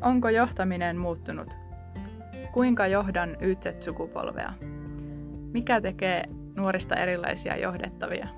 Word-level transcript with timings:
Onko 0.00 0.28
johtaminen 0.28 0.96
muuttunut? 0.96 1.54
Kuinka 2.52 2.86
johdan 2.86 3.36
YZ-sukupolvea? 3.40 4.52
Mikä 5.52 5.80
tekee 5.80 6.24
nuorista 6.56 6.96
erilaisia 6.96 7.56
johdettavia? 7.56 8.28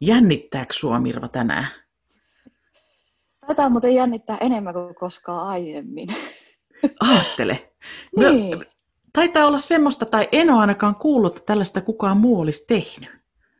Jännittääkö 0.00 0.72
sua 0.72 1.00
Mirva 1.00 1.28
tänään? 1.28 1.66
Tätä 3.46 3.68
muuten 3.68 3.94
jännittää 3.94 4.38
enemmän 4.40 4.74
kuin 4.74 4.94
koskaan 4.94 5.48
aiemmin. 5.48 6.08
Aattele. 7.14 7.72
Niin. 8.16 8.64
Taitaa 9.12 9.46
olla 9.46 9.58
semmoista, 9.58 10.06
tai 10.06 10.28
en 10.32 10.50
ole 10.50 10.60
ainakaan 10.60 10.94
kuullut, 10.94 11.36
että 11.36 11.46
tällaista 11.46 11.80
kukaan 11.80 12.16
muu 12.16 12.40
olisi 12.40 12.66
tehnyt. 12.66 13.10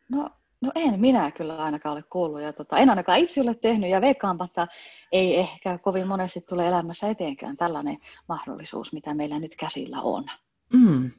No, 0.09 0.31
no 0.63 0.73
en 0.75 1.01
minä 1.01 1.31
kyllä 1.31 1.57
ainakaan 1.57 1.93
ole 1.93 2.05
kuullut. 2.11 2.41
Ja 2.41 2.53
tota, 2.53 2.79
en 2.79 2.91
ainakaan 2.91 3.19
itse 3.19 3.41
ole 3.41 3.55
tehnyt 3.55 3.91
ja 3.91 4.01
veikkaanpatta 4.01 4.67
ei 5.13 5.37
ehkä 5.39 5.79
kovin 5.79 6.07
monesti 6.07 6.41
tule 6.41 6.69
elämässä 6.69 7.09
eteenkään 7.09 7.57
tällainen 7.57 7.99
mahdollisuus, 8.29 8.93
mitä 8.93 9.15
meillä 9.15 9.39
nyt 9.39 9.57
käsillä 9.57 10.01
on. 10.01 10.25
Mm. 10.73 11.11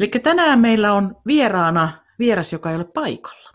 Eli 0.00 0.08
tänään 0.08 0.60
meillä 0.60 0.92
on 0.92 1.16
vieraana 1.26 1.92
vieras, 2.18 2.52
joka 2.52 2.70
ei 2.70 2.76
ole 2.76 2.84
paikalla. 2.84 3.50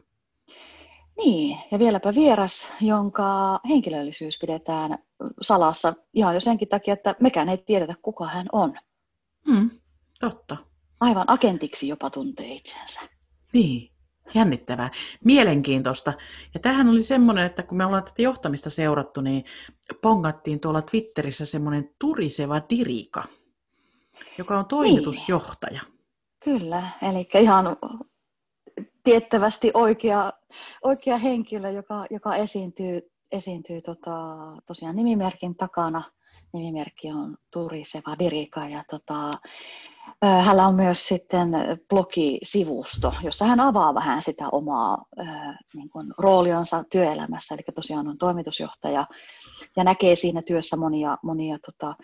Niin, 1.18 1.60
ja 1.72 1.80
vieläpä 1.80 2.16
vieras, 2.16 2.72
jonka 2.82 3.60
henkilöllisyys 3.70 4.40
pidetään 4.40 4.98
salassa 5.42 5.94
ihan 6.14 6.34
jo 6.34 6.40
senkin 6.40 6.68
takia, 6.68 6.94
että 6.94 7.16
mekään 7.20 7.50
ei 7.50 7.58
tiedetä, 7.58 7.94
kuka 8.02 8.28
hän 8.28 8.46
on. 8.52 8.74
Mm. 9.48 9.70
Totta. 10.20 10.58
Aivan 11.00 11.26
agentiksi 11.28 11.88
jopa 11.88 12.10
tuntee 12.10 12.54
itsensä. 12.54 13.00
Niin, 13.54 13.95
jännittävää, 14.34 14.90
mielenkiintoista. 15.24 16.14
Ja 16.54 16.60
tähän 16.60 16.90
oli 16.90 17.04
semmoinen, 17.04 17.46
että 17.46 17.64
kun 17.64 17.78
me 17.78 17.86
ollaan 17.86 18.04
tätä 18.04 18.22
johtamista 18.22 18.70
seurattu, 18.70 19.22
niin 19.22 19.46
pongattiin 20.02 20.60
tuolla 20.60 20.82
Twitterissä 20.82 21.46
semmoinen 21.46 21.90
turiseva 22.00 22.62
dirika, 22.70 23.24
joka 24.38 24.58
on 24.58 24.66
toimitusjohtaja. 24.66 25.82
Niin. 25.82 25.96
Kyllä, 26.44 26.84
eli 27.02 27.28
ihan 27.42 27.78
tiettävästi 29.04 29.72
oikea, 29.74 30.34
oikea 30.84 31.18
henkilö, 31.18 31.70
joka, 31.70 32.06
joka 32.10 32.36
esiintyy, 32.36 33.12
esiintyy 33.32 33.82
tota, 33.82 34.12
tosiaan 34.66 34.96
nimimerkin 34.96 35.56
takana. 35.56 36.04
Nimimerkki 36.54 37.12
on 37.12 37.38
Turiseva 37.52 38.16
Dirika 38.20 38.68
ja 38.68 38.84
tota, 38.90 39.32
hänellä 40.22 40.68
on 40.68 40.76
myös 40.76 41.08
sitten 41.08 41.50
blogisivusto, 41.90 43.14
jossa 43.24 43.46
hän 43.46 43.60
avaa 43.60 43.94
vähän 43.94 44.22
sitä 44.22 44.50
omaa 44.52 45.06
niin 45.76 45.90
kuin, 45.90 46.14
rooliansa 46.18 46.84
työelämässä, 46.92 47.56
eli 47.56 47.64
tosiaan 47.76 48.08
on 48.08 48.18
toimitusjohtaja 48.18 49.06
ja 49.78 49.84
näkee 49.84 50.16
siinä 50.16 50.42
työssä 50.42 50.78
monia, 50.78 51.18
monia 51.24 51.58
tota, 51.66 51.96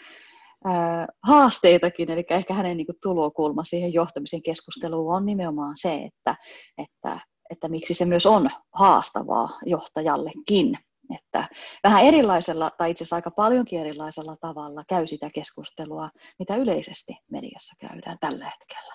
haasteitakin, 1.24 2.12
eli 2.12 2.26
ehkä 2.30 2.54
hänen 2.54 2.78
niin 2.78 2.86
kuin, 2.86 2.98
tulokulma 3.02 3.64
siihen 3.64 3.94
johtamisen 3.94 4.44
keskusteluun 4.44 5.16
on 5.16 5.26
nimenomaan 5.26 5.76
se, 5.78 5.96
että, 5.96 6.36
että, 6.78 7.20
että 7.50 7.70
miksi 7.70 7.94
se 7.94 8.06
myös 8.06 8.26
on 8.26 8.50
haastavaa 8.74 9.50
johtajallekin 9.66 10.78
että 11.14 11.48
vähän 11.84 12.04
erilaisella, 12.04 12.72
tai 12.78 12.92
itse 12.92 13.04
asiassa 13.04 13.16
aika 13.16 13.32
paljonkin 13.32 13.80
erilaisella 13.80 14.36
tavalla 14.42 14.84
käy 14.88 15.08
sitä 15.08 15.30
keskustelua, 15.30 16.10
mitä 16.40 16.56
yleisesti 16.56 17.18
mediassa 17.32 17.76
käydään 17.88 18.18
tällä 18.22 18.46
hetkellä. 18.46 18.94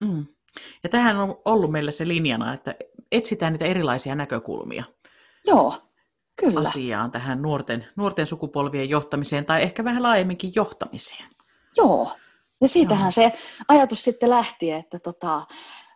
Mm. 0.00 0.26
Ja 0.82 0.88
tähän 0.88 1.16
on 1.16 1.38
ollut 1.44 1.70
meillä 1.70 1.90
se 1.90 2.08
linjana, 2.08 2.54
että 2.54 2.74
etsitään 3.12 3.52
niitä 3.52 3.64
erilaisia 3.64 4.14
näkökulmia. 4.14 4.84
Joo, 5.46 5.74
kyllä. 6.40 6.60
Asiaan, 6.60 7.10
tähän 7.10 7.42
nuorten, 7.42 7.86
nuorten 7.96 8.26
sukupolvien 8.26 8.88
johtamiseen 8.88 9.44
tai 9.44 9.62
ehkä 9.62 9.84
vähän 9.84 10.02
laajemminkin 10.02 10.52
johtamiseen. 10.54 11.30
Joo, 11.76 12.10
ja 12.60 12.68
siitähän 12.68 13.04
Joo. 13.04 13.10
se 13.10 13.32
ajatus 13.68 14.04
sitten 14.04 14.30
lähti, 14.30 14.70
että 14.70 14.98
tota, 14.98 15.46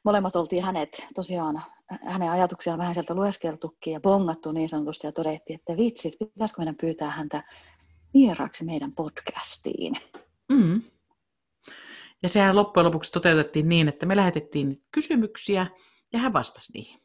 molemmat 0.05 0.37
oltiin 0.37 0.65
hänet 0.65 1.07
tosiaan 1.15 1.63
hänen 2.05 2.31
ajatuksiaan 2.31 2.79
vähän 2.79 2.95
sieltä 2.95 3.15
lueskeltukin 3.15 3.93
ja 3.93 4.01
bongattu 4.01 4.53
niin 4.53 4.69
sanotusti 4.69 5.07
ja 5.07 5.13
todettiin, 5.13 5.59
että 5.59 5.77
vitsit, 5.77 6.15
pitäisikö 6.19 6.61
meidän 6.61 6.77
pyytää 6.81 7.11
häntä 7.11 7.43
vieraaksi 8.15 8.65
meidän 8.65 8.93
podcastiin. 8.93 9.97
Mm. 10.53 10.83
Ja 12.23 12.29
sehän 12.29 12.57
loppujen 12.57 12.87
lopuksi 12.87 13.13
toteutettiin 13.13 13.69
niin, 13.69 13.89
että 13.89 14.07
me 14.07 14.17
lähetettiin 14.17 14.83
kysymyksiä 14.93 15.67
ja 16.13 16.19
hän 16.19 16.33
vastasi 16.33 16.73
niihin. 16.73 17.01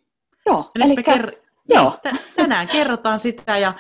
Joo, 0.46 0.72
ja 0.80 0.86
eli 0.86 0.96
ker- 0.96 1.46
Joo. 1.70 2.00
Niin, 2.04 2.20
tänään 2.36 2.68
kerrotaan 2.68 3.20
sitä 3.20 3.58
ja 3.58 3.74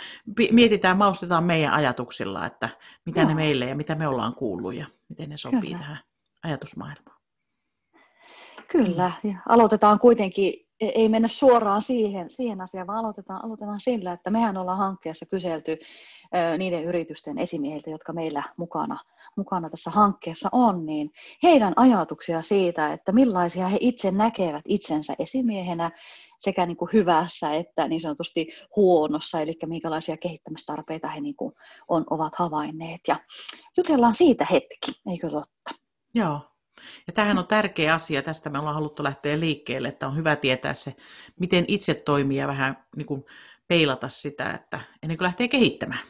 mietitään, 0.51 0.97
maustetaan 0.97 1.43
meidän 1.43 1.73
ajatuksilla, 1.73 2.45
että 2.45 2.69
mitä 3.05 3.19
Joo. 3.19 3.29
ne 3.29 3.35
meille 3.35 3.66
ja 3.66 3.75
mitä 3.75 3.95
me 3.95 4.07
ollaan 4.07 4.35
kuullut 4.35 4.73
ja 4.73 4.85
miten 5.09 5.29
ne 5.29 5.37
sopii 5.37 5.61
Kyllä. 5.61 5.77
tähän 5.77 5.99
ajatusmaailmaan. 6.43 7.22
Kyllä, 8.67 9.11
ja 9.23 9.37
aloitetaan 9.49 9.99
kuitenkin 9.99 10.65
ei 10.81 11.09
mennä 11.09 11.28
suoraan 11.28 11.81
siihen, 11.81 12.31
siihen 12.31 12.62
asiaan, 12.62 12.88
vaan 12.88 13.00
aloitetaan, 13.00 13.46
aloitetaan 13.46 13.81
sillä, 13.81 14.13
että 14.13 14.30
mehän 14.30 14.58
ollaan 14.58 14.78
hankkeessa 14.78 15.25
kyselty 15.25 15.78
niiden 16.58 16.84
yritysten 16.84 17.40
esimiehiltä, 17.40 17.90
jotka 17.90 18.13
meillä 18.13 18.44
mukana, 18.58 19.00
mukana 19.38 19.69
tässä 19.69 19.91
hankkeessa 19.91 20.50
on, 20.52 20.85
niin 20.85 21.12
heidän 21.44 21.74
ajatuksia 21.75 22.41
siitä, 22.41 22.94
että 22.94 23.12
millaisia 23.12 23.68
he 23.68 23.78
itse 23.80 24.12
näkevät 24.12 24.64
itsensä 24.68 25.14
esimiehenä 25.19 25.91
sekä 26.40 26.66
niin 26.66 26.78
kuin 26.78 26.90
hyvässä 26.94 27.53
että 27.53 27.88
niin 27.88 28.02
sanotusti 28.02 28.47
huonossa, 28.75 29.41
eli 29.41 29.58
minkälaisia 29.66 30.18
kehittämistarpeita 30.18 31.08
he 31.08 31.22
niin 31.22 31.35
kuin 31.35 31.53
on, 31.88 32.03
ovat 32.09 32.35
havainneet. 32.35 33.02
Ja 33.08 33.16
jutellaan 33.78 34.16
siitä 34.16 34.47
hetki, 34.52 35.02
eikö 35.12 35.30
totta? 35.30 35.81
Joo, 36.14 36.40
ja 37.08 37.13
tämähän 37.13 37.38
on 37.38 37.47
tärkeä 37.47 37.94
asia, 37.94 38.22
tästä 38.22 38.50
me 38.50 38.59
ollaan 38.59 38.75
haluttu 38.75 39.03
lähteä 39.03 39.40
liikkeelle, 39.40 39.88
että 39.88 40.08
on 40.08 40.16
hyvä 40.16 40.36
tietää 40.36 40.74
se, 40.74 40.96
miten 41.40 41.66
itse 41.68 41.94
toimii 41.94 42.38
ja 42.38 42.47
vähän 42.47 42.86
niin 42.96 43.08
kuin 43.08 43.25
peilata 43.68 44.09
sitä, 44.09 44.52
että 44.52 44.80
ennen 45.03 45.18
kuin 45.18 45.25
lähtee 45.25 45.47
kehittämään. 45.47 46.02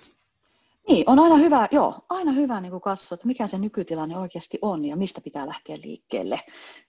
Niin, 0.88 1.10
on 1.10 1.20
aina 1.20 1.36
hyvä, 1.36 1.68
joo, 1.72 2.06
aina 2.10 2.32
hyvä 2.32 2.62
niin 2.62 2.72
kuin 2.72 2.82
katsoa, 2.82 3.16
että 3.16 3.28
mikä 3.28 3.48
se 3.48 3.58
nykytilanne 3.58 4.18
oikeasti 4.18 4.60
on 4.62 4.86
ja 4.86 4.96
mistä 4.96 5.22
pitää 5.22 5.48
lähteä 5.48 5.78
liikkeelle. 5.84 6.40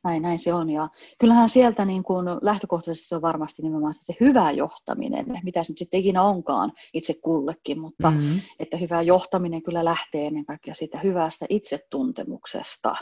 Näin, 0.04 0.22
näin 0.22 0.38
se 0.38 0.54
on. 0.54 0.70
Ja 0.70 0.88
kyllähän 1.19 1.48
sieltä 1.48 1.84
niin 1.84 2.03
kuin 2.03 2.26
lähtökohtaisesti 2.42 3.09
se 3.09 3.16
on 3.16 3.22
varmasti 3.22 3.62
nimenomaan 3.62 3.94
se 3.94 4.16
hyvä 4.20 4.50
johtaminen, 4.50 5.26
mitä 5.42 5.65
se 5.65 5.72
nyt 5.72 5.78
sitten 5.78 6.00
ikinä 6.00 6.22
onkaan 6.22 6.72
itse 6.92 7.15
kullekin, 7.22 7.81
mutta 7.81 8.10
mm-hmm. 8.10 8.41
että 8.59 8.76
hyvä 8.76 9.03
johtaminen 9.03 9.62
kyllä 9.62 9.84
lähtee 9.84 10.26
ennen 10.26 10.47
kaikkea 10.47 10.75
siitä 10.75 10.98
hyvästä 10.98 11.47
itsetuntemuksesta. 11.48 12.97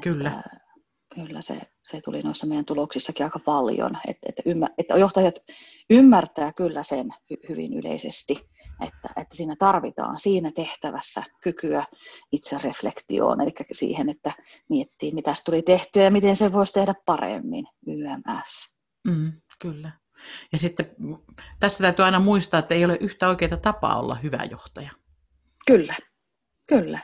Kyllä. 0.00 0.28
Että, 0.28 0.62
kyllä 1.14 1.42
se, 1.42 1.60
se 1.82 2.00
tuli 2.00 2.22
noissa 2.22 2.46
meidän 2.46 2.64
tuloksissakin 2.64 3.26
aika 3.26 3.38
paljon, 3.38 3.98
että, 4.08 4.26
että, 4.28 4.42
ymmär, 4.46 4.70
että 4.78 4.94
johtajat 4.94 5.34
ymmärtää 5.90 6.52
kyllä 6.52 6.82
sen 6.82 7.10
hy, 7.30 7.36
hyvin 7.48 7.74
yleisesti, 7.74 8.34
että, 8.80 9.08
että 9.16 9.36
siinä 9.36 9.56
tarvitaan 9.58 10.18
siinä 10.18 10.52
tehtävässä 10.54 11.22
kykyä 11.42 11.86
itse 12.32 12.58
reflektioon, 12.64 13.40
eli 13.40 13.52
siihen, 13.72 14.08
että 14.08 14.32
miettii, 14.68 15.12
mitä 15.12 15.34
tuli 15.44 15.62
tehtyä 15.62 16.02
ja 16.02 16.10
miten 16.10 16.36
se 16.36 16.52
voisi 16.52 16.72
tehdä 16.72 16.94
paremmin, 17.06 17.66
YMS. 17.86 18.76
Mm, 19.04 19.32
kyllä. 19.58 19.92
Ja 20.52 20.58
sitten 20.58 20.96
tässä 21.60 21.82
täytyy 21.84 22.04
aina 22.04 22.20
muistaa, 22.20 22.60
että 22.60 22.74
ei 22.74 22.84
ole 22.84 22.98
yhtä 23.00 23.28
oikeaa 23.28 23.56
tapaa 23.56 24.00
olla 24.00 24.14
hyvä 24.14 24.44
johtaja. 24.50 24.90
Kyllä, 25.66 25.94
kyllä. 26.66 26.98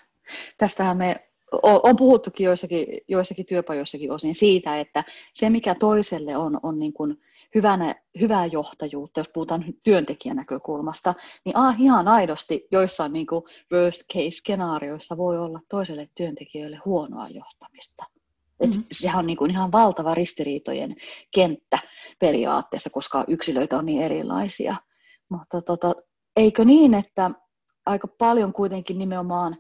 Tästähän 0.59 0.97
me 0.97 1.28
on 1.63 1.97
puhuttukin 1.97 2.45
joissakin, 2.45 2.87
joissakin 3.09 3.47
työpajoissakin 3.47 4.13
osin 4.13 4.35
siitä, 4.35 4.81
että 4.81 5.05
se 5.33 5.51
mikä 5.51 5.75
toiselle 5.75 6.37
on, 6.37 6.61
on 6.63 6.79
niin 6.79 6.93
kuin 6.93 7.21
hyvänä, 7.55 7.95
hyvää 8.21 8.47
johtajuutta, 8.47 9.21
jos 9.21 9.29
puhutaan 9.35 9.65
työntekijän 9.83 10.37
näkökulmasta, 10.37 11.15
niin 11.45 11.57
ah, 11.57 11.81
ihan 11.81 12.09
aidosti 12.09 12.67
joissain 12.71 13.13
niin 13.13 13.27
kuin 13.27 13.45
worst 13.73 14.03
case 14.13 14.31
skenaarioissa 14.31 15.17
voi 15.17 15.39
olla 15.39 15.61
toiselle 15.69 16.09
työntekijöille 16.15 16.81
huonoa 16.85 17.29
johtamista. 17.29 18.05
Et 18.61 18.71
mm-hmm. 18.71 18.85
Sehän 18.93 19.19
on 19.19 19.27
niin 19.27 19.37
kuin 19.37 19.51
ihan 19.51 19.73
valtava 19.73 20.15
ristiriitojen 20.15 20.97
kenttä 21.35 21.79
periaatteessa, 22.19 22.91
koska 22.91 23.25
yksilöitä 23.29 23.79
on 23.79 23.87
niin 23.87 24.03
erilaisia. 24.03 24.77
Mutta 25.29 25.63
tota, 25.63 25.93
eikö 26.37 26.65
niin, 26.65 26.95
että 26.95 27.31
aika 27.87 28.09
paljon 28.09 28.53
kuitenkin 28.53 28.99
nimenomaan 28.99 29.57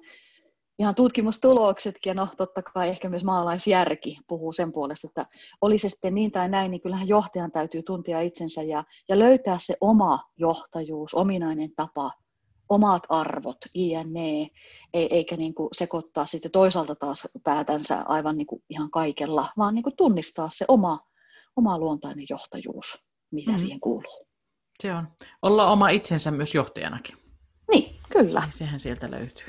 ihan 0.79 0.95
tutkimustuloksetkin, 0.95 2.11
ja 2.11 2.15
no 2.15 2.29
totta 2.37 2.63
kai 2.63 2.89
ehkä 2.89 3.09
myös 3.09 3.25
maalaisjärki 3.25 4.19
puhuu 4.29 4.53
sen 4.53 4.73
puolesta, 4.73 5.09
että 5.09 5.27
oli 5.61 5.79
se 5.79 5.89
sitten 5.89 6.15
niin 6.15 6.33
tai 6.33 6.49
näin, 6.49 6.71
niin 6.71 6.81
kyllähän 6.81 7.09
johtajan 7.09 7.53
täytyy 7.53 7.83
tuntea 7.83 8.21
itsensä 8.21 8.63
ja, 8.63 8.85
ja 9.09 9.19
löytää 9.19 9.59
se 9.61 9.77
oma 9.81 10.25
johtajuus, 10.37 11.15
ominainen 11.15 11.71
tapa, 11.77 12.13
omat 12.69 13.03
arvot, 13.09 13.59
INE, 13.75 14.49
eikä 14.95 15.37
niin 15.37 15.55
kuin 15.55 15.69
sekoittaa 15.73 16.27
sitten 16.27 16.51
toisaalta 16.51 16.95
taas 16.95 17.29
päätänsä 17.45 18.03
aivan 18.07 18.39
niin 18.39 18.47
kuin 18.47 18.63
ihan 18.71 18.91
kaikella, 18.91 19.49
vaan 19.57 19.75
niin 19.75 19.83
kuin 19.83 19.97
tunnistaa 19.97 20.49
se 20.53 20.65
oma, 20.69 21.01
oma 21.57 21.79
luontainen 21.79 22.27
johtajuus, 22.31 23.11
mitä 23.31 23.53
mm. 23.53 23.59
siihen 23.59 23.81
kuuluu. 23.81 24.29
Se 24.83 24.95
on. 24.95 25.09
Olla 25.43 25.71
oma 25.71 25.89
itsensä 25.89 26.31
myös 26.31 26.55
johtajanakin. 26.55 27.17
Niin, 27.71 27.97
kyllä. 28.11 28.41
Niin 28.41 28.53
sehän 28.53 28.81
sieltä 28.81 29.11
löytyy. 29.11 29.47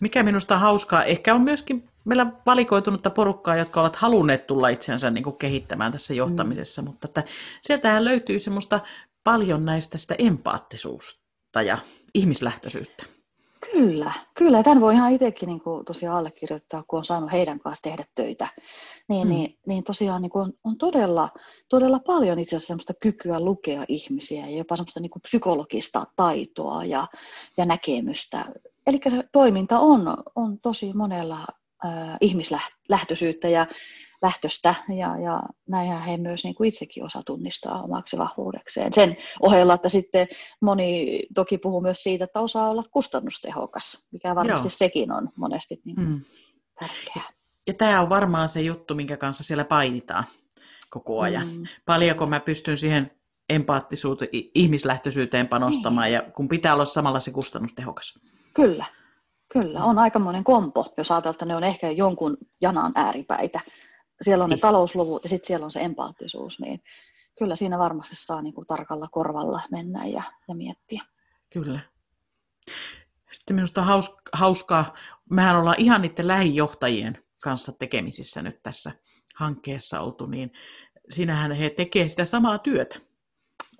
Mikä 0.00 0.22
minusta 0.22 0.54
on 0.54 0.60
hauskaa, 0.60 1.04
ehkä 1.04 1.34
on 1.34 1.40
myöskin 1.40 1.88
meillä 2.04 2.26
valikoitunutta 2.46 3.10
porukkaa, 3.10 3.56
jotka 3.56 3.80
ovat 3.80 3.96
halunneet 3.96 4.46
tulla 4.46 4.68
itsensä 4.68 5.10
niin 5.10 5.24
kuin 5.24 5.36
kehittämään 5.36 5.92
tässä 5.92 6.14
johtamisessa, 6.14 6.82
mm. 6.82 6.86
mutta 6.86 7.08
että 7.08 7.24
sieltähän 7.60 8.04
löytyy 8.04 8.38
semmoista 8.38 8.80
paljon 9.24 9.64
näistä 9.64 9.98
sitä 9.98 10.14
empaattisuutta 10.18 11.62
ja 11.62 11.78
ihmislähtöisyyttä. 12.14 13.17
Kyllä, 13.78 14.12
kyllä. 14.34 14.62
Tämän 14.62 14.80
voi 14.80 14.94
ihan 14.94 15.12
itsekin 15.12 15.46
niin 15.46 15.60
kuin, 15.60 15.84
tosiaan 15.84 16.16
allekirjoittaa, 16.16 16.84
kun 16.86 16.96
on 16.98 17.04
saanut 17.04 17.32
heidän 17.32 17.60
kanssa 17.60 17.82
tehdä 17.82 18.04
töitä. 18.14 18.48
Niin, 19.08 19.28
mm. 19.28 19.34
niin, 19.34 19.58
niin 19.66 19.84
tosiaan 19.84 20.22
niin 20.22 20.30
kuin 20.30 20.42
on, 20.42 20.52
on 20.64 20.78
todella, 20.78 21.28
todella 21.68 21.98
paljon 21.98 22.38
itse 22.38 22.56
asiassa 22.56 22.66
sellaista 22.66 22.92
kykyä 23.00 23.40
lukea 23.40 23.84
ihmisiä 23.88 24.46
ja 24.46 24.56
jopa 24.56 24.76
semmoista 24.76 25.00
niin 25.00 25.10
kuin 25.10 25.22
psykologista 25.22 26.04
taitoa 26.16 26.84
ja, 26.84 27.06
ja 27.56 27.66
näkemystä. 27.66 28.44
Eli 28.86 28.98
se 29.08 29.24
toiminta 29.32 29.78
on, 29.78 30.16
on 30.34 30.58
tosi 30.60 30.92
monella 30.92 31.46
äh, 31.84 32.16
ihmislähtöisyyttä 32.20 33.48
ja 33.48 33.66
lähtöstä, 34.22 34.74
ja, 34.88 35.18
ja 35.18 35.42
näinhän 35.68 36.02
he 36.02 36.16
myös 36.16 36.44
niin 36.44 36.54
kuin 36.54 36.68
itsekin 36.68 37.04
osaa 37.04 37.22
tunnistaa 37.22 37.82
omaksi 37.82 38.18
vahvuudekseen. 38.18 38.92
Sen 38.92 39.16
ohella, 39.40 39.74
että 39.74 39.88
sitten 39.88 40.28
moni 40.60 41.22
toki 41.34 41.58
puhuu 41.58 41.80
myös 41.80 42.02
siitä, 42.02 42.24
että 42.24 42.40
osaa 42.40 42.70
olla 42.70 42.82
kustannustehokas, 42.90 44.08
mikä 44.12 44.34
varmasti 44.34 44.66
Joo. 44.66 44.70
sekin 44.70 45.12
on 45.12 45.28
monesti 45.36 45.80
niin 45.84 45.96
kuin 45.96 46.08
mm. 46.08 46.20
tärkeää. 46.80 47.30
Ja 47.66 47.74
tämä 47.74 48.00
on 48.00 48.08
varmaan 48.08 48.48
se 48.48 48.60
juttu, 48.60 48.94
minkä 48.94 49.16
kanssa 49.16 49.44
siellä 49.44 49.64
painitaan 49.64 50.24
koko 50.90 51.20
ajan. 51.20 51.48
Mm. 51.48 51.64
Paljonko 51.86 52.26
mä 52.26 52.40
pystyn 52.40 52.76
siihen 52.76 53.10
empaattisuuteen, 53.48 54.30
ihmislähtöisyyteen 54.32 55.48
panostamaan, 55.48 56.04
niin. 56.04 56.14
ja 56.14 56.22
kun 56.22 56.48
pitää 56.48 56.74
olla 56.74 56.84
samalla 56.84 57.20
se 57.20 57.30
kustannustehokas. 57.30 58.18
Kyllä, 58.54 58.84
kyllä. 59.52 59.84
On 59.84 59.98
aikamoinen 59.98 60.44
kompo, 60.44 60.94
jos 60.96 61.10
ajatellaan, 61.10 61.34
että 61.34 61.46
ne 61.46 61.56
on 61.56 61.64
ehkä 61.64 61.90
jonkun 61.90 62.36
janan 62.60 62.92
ääripäitä 62.94 63.60
siellä 64.22 64.44
on 64.44 64.50
ne 64.50 64.56
niin. 64.56 64.60
talousluvut 64.60 65.24
ja 65.24 65.28
sitten 65.28 65.46
siellä 65.46 65.64
on 65.64 65.70
se 65.70 65.80
empaattisuus, 65.80 66.60
niin 66.60 66.82
kyllä 67.38 67.56
siinä 67.56 67.78
varmasti 67.78 68.16
saa 68.16 68.42
niin 68.42 68.54
kuin 68.54 68.66
tarkalla 68.66 69.08
korvalla 69.08 69.60
mennä 69.70 70.06
ja, 70.06 70.22
ja 70.48 70.54
miettiä. 70.54 71.02
Kyllä. 71.52 71.80
Sitten 73.32 73.56
minusta 73.56 73.80
on 73.80 74.02
hauskaa, 74.32 74.94
mehän 75.30 75.56
ollaan 75.56 75.80
ihan 75.80 76.02
niiden 76.02 76.28
lähijohtajien 76.28 77.24
kanssa 77.42 77.72
tekemisissä 77.72 78.42
nyt 78.42 78.62
tässä 78.62 78.92
hankkeessa 79.34 80.00
oltu, 80.00 80.26
niin 80.26 80.52
siinähän 81.10 81.52
he 81.52 81.70
tekevät 81.70 82.10
sitä 82.10 82.24
samaa 82.24 82.58
työtä 82.58 83.00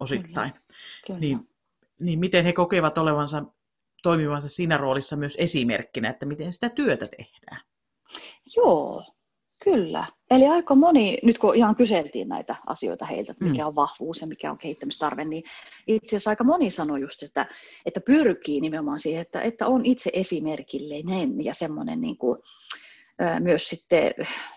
osittain. 0.01 0.53
Kyllä. 0.53 0.65
Kyllä. 1.07 1.21
Niin, 1.21 1.49
niin 2.01 2.19
miten 2.19 2.45
he 2.45 2.53
kokevat 2.53 2.99
olevansa, 2.99 3.43
toimivansa 4.03 4.49
siinä 4.49 4.77
roolissa 4.77 5.17
myös 5.17 5.37
esimerkkinä, 5.39 6.11
että 6.11 6.27
miten 6.27 6.53
sitä 6.53 6.69
työtä 6.69 7.07
tehdään? 7.07 7.61
Joo, 8.57 9.15
Kyllä. 9.65 10.07
Eli 10.31 10.47
aika 10.47 10.75
moni, 10.75 11.19
nyt 11.23 11.39
kun 11.39 11.55
ihan 11.55 11.77
kyseltiin 11.77 12.29
näitä 12.29 12.57
asioita 12.67 13.05
heiltä, 13.05 13.33
että 13.33 13.45
mikä 13.45 13.63
mm. 13.63 13.69
on 13.69 13.75
vahvuus 13.75 14.21
ja 14.21 14.27
mikä 14.27 14.51
on 14.51 14.59
kehittämistarve, 14.59 15.25
niin 15.25 15.45
itse 15.87 16.07
asiassa 16.07 16.31
aika 16.31 16.45
moni 16.45 16.71
sanoi 16.71 17.01
just, 17.01 17.23
että, 17.23 17.47
että 17.87 18.01
pyrkii 18.01 18.61
nimenomaan 18.61 18.99
siihen, 18.99 19.23
että, 19.23 19.41
että 19.41 19.67
on 19.67 19.87
itse 19.87 20.11
esimerkillinen 20.13 21.45
ja 21.45 21.55
semmoinen 21.55 22.01
niin 22.01 22.17
kuin, 22.17 22.39
myös 23.41 23.69
sitten 23.69 24.15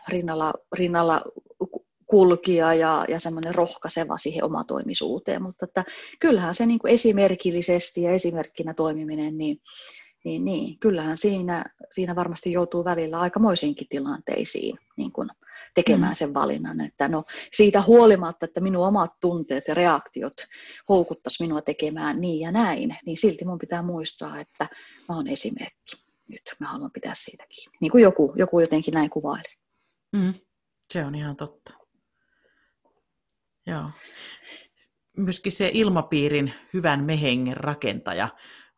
rinnalla, 0.08 0.54
rinnalla 0.72 1.22
kulkija 2.06 2.74
ja, 2.74 3.06
ja 3.10 3.20
semmoinen 3.20 3.56
rohkaiseva 3.56 4.18
siihen 4.18 4.44
omatoimisuuteen, 4.44 5.42
mutta 5.42 5.66
että 5.66 5.84
kyllähän 6.20 6.56
se 6.56 6.66
niin 6.66 6.80
kuin 6.80 6.94
esimerkillisesti 6.94 8.02
ja 8.02 8.12
esimerkkinä 8.12 8.74
toimiminen, 8.74 9.38
niin 9.38 9.58
niin, 10.24 10.46
niin 10.46 10.80
kyllähän 10.80 11.18
siinä, 11.18 11.66
siinä 11.92 12.16
varmasti 12.16 12.52
joutuu 12.52 12.86
välillä 12.86 13.20
aikamoisiinkin 13.20 13.88
tilanteisiin 13.90 14.78
niin 14.98 15.12
kun 15.12 15.30
tekemään 15.76 16.12
mm. 16.12 16.16
sen 16.16 16.34
valinnan, 16.34 16.82
että 16.82 17.08
no 17.08 17.24
siitä 17.54 17.82
huolimatta, 17.82 18.46
että 18.46 18.60
minun 18.60 18.88
omat 18.88 19.12
tunteet 19.20 19.64
ja 19.68 19.74
reaktiot 19.74 20.34
houkuttaisi 20.90 21.44
minua 21.44 21.62
tekemään 21.62 22.22
niin 22.22 22.40
ja 22.40 22.52
näin, 22.52 22.98
niin 23.06 23.18
silti 23.18 23.46
minun 23.46 23.60
pitää 23.60 23.82
muistaa, 23.82 24.40
että 24.40 24.68
mä 25.10 25.16
olen 25.16 25.28
esimerkki 25.28 26.06
nyt, 26.28 26.42
mä 26.60 26.68
haluan 26.68 26.92
pitää 26.92 27.14
siitä 27.16 27.46
kiinni, 27.50 27.78
niin 27.82 27.92
kuin 27.92 28.02
joku, 28.02 28.34
joku 28.36 28.60
jotenkin 28.60 28.94
näin 28.94 29.10
kuvaili. 29.10 29.56
Mm. 30.12 30.34
Se 30.94 31.06
on 31.06 31.16
ihan 31.16 31.36
totta. 31.36 31.74
Joo. 33.68 33.86
Myöskin 35.18 35.52
se 35.52 35.72
ilmapiirin 35.74 36.54
hyvän 36.74 37.04
mehengen 37.04 37.58
rakentaja 37.58 38.30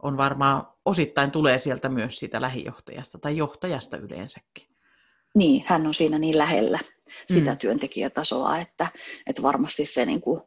on 0.03 0.17
varmaan 0.17 0.67
osittain 0.85 1.31
tulee 1.31 1.57
sieltä 1.57 1.89
myös 1.89 2.19
siitä 2.19 2.41
lähijohtajasta 2.41 3.19
tai 3.19 3.38
johtajasta 3.38 3.97
yleensäkin. 3.97 4.67
Niin, 5.35 5.63
hän 5.67 5.88
on 5.88 5.94
siinä 5.94 6.19
niin 6.19 6.38
lähellä 6.38 6.79
sitä 7.33 7.51
mm. 7.51 7.57
työntekijätasoa, 7.57 8.59
että, 8.59 8.88
että 9.27 9.41
varmasti 9.41 9.85
se 9.85 10.05
niin 10.05 10.21
kuin, 10.21 10.41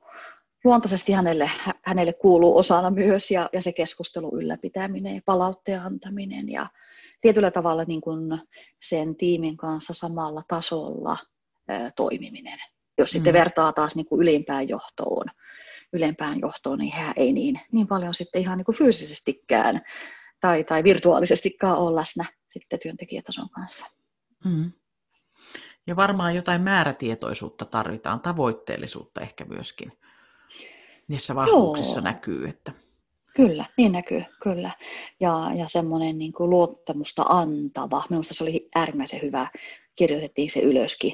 luontaisesti 0.64 1.12
hänelle, 1.12 1.50
hänelle 1.84 2.12
kuuluu 2.12 2.58
osana 2.58 2.90
myös 2.90 3.30
ja, 3.30 3.50
ja 3.52 3.62
se 3.62 3.72
keskustelu 3.72 4.38
ylläpitäminen 4.38 5.14
ja 5.14 5.20
palautteen 5.26 5.80
antaminen 5.80 6.48
ja 6.48 6.66
tietyllä 7.20 7.50
tavalla 7.50 7.84
niin 7.84 8.00
kuin 8.00 8.38
sen 8.82 9.16
tiimin 9.16 9.56
kanssa 9.56 9.94
samalla 9.94 10.42
tasolla 10.48 11.16
ä, 11.70 11.90
toimiminen. 11.96 12.58
Jos 12.98 13.10
mm. 13.10 13.12
sitten 13.12 13.32
vertaa 13.32 13.72
taas 13.72 13.96
niin 13.96 14.06
kuin 14.06 14.22
ylimpään 14.22 14.68
johtoon, 14.68 15.26
ylempään 15.96 16.40
johtoon, 16.40 16.78
niin 16.78 16.92
hän 16.92 17.14
ei 17.16 17.32
niin, 17.32 17.60
niin 17.72 17.86
paljon 17.86 18.14
sitten 18.14 18.40
ihan 18.40 18.58
niin 18.58 18.64
kuin 18.64 18.76
fyysisestikään 18.76 19.80
tai, 20.40 20.64
tai 20.64 20.84
virtuaalisestikaan 20.84 21.78
ole 21.78 22.00
läsnä 22.00 22.24
sitten 22.50 22.78
työntekijätason 22.82 23.50
kanssa. 23.50 23.86
Mm. 24.44 24.72
Ja 25.86 25.96
varmaan 25.96 26.34
jotain 26.34 26.62
määrätietoisuutta 26.62 27.64
tarvitaan, 27.64 28.20
tavoitteellisuutta 28.20 29.20
ehkä 29.20 29.44
myöskin. 29.44 29.92
Niissä 31.08 31.34
vahvuuksissa 31.34 32.00
Joo. 32.00 32.04
näkyy. 32.04 32.48
Että... 32.48 32.72
Kyllä, 33.36 33.64
niin 33.76 33.92
näkyy, 33.92 34.24
kyllä. 34.42 34.70
Ja, 35.20 35.50
ja 35.54 35.68
semmoinen 35.68 36.18
niin 36.18 36.32
kuin 36.32 36.50
luottamusta 36.50 37.22
antava, 37.28 38.04
minusta 38.10 38.34
se 38.34 38.44
oli 38.44 38.68
äärimmäisen 38.74 39.22
hyvä, 39.22 39.50
kirjoitettiin 39.96 40.50
se 40.50 40.60
ylöskin, 40.60 41.12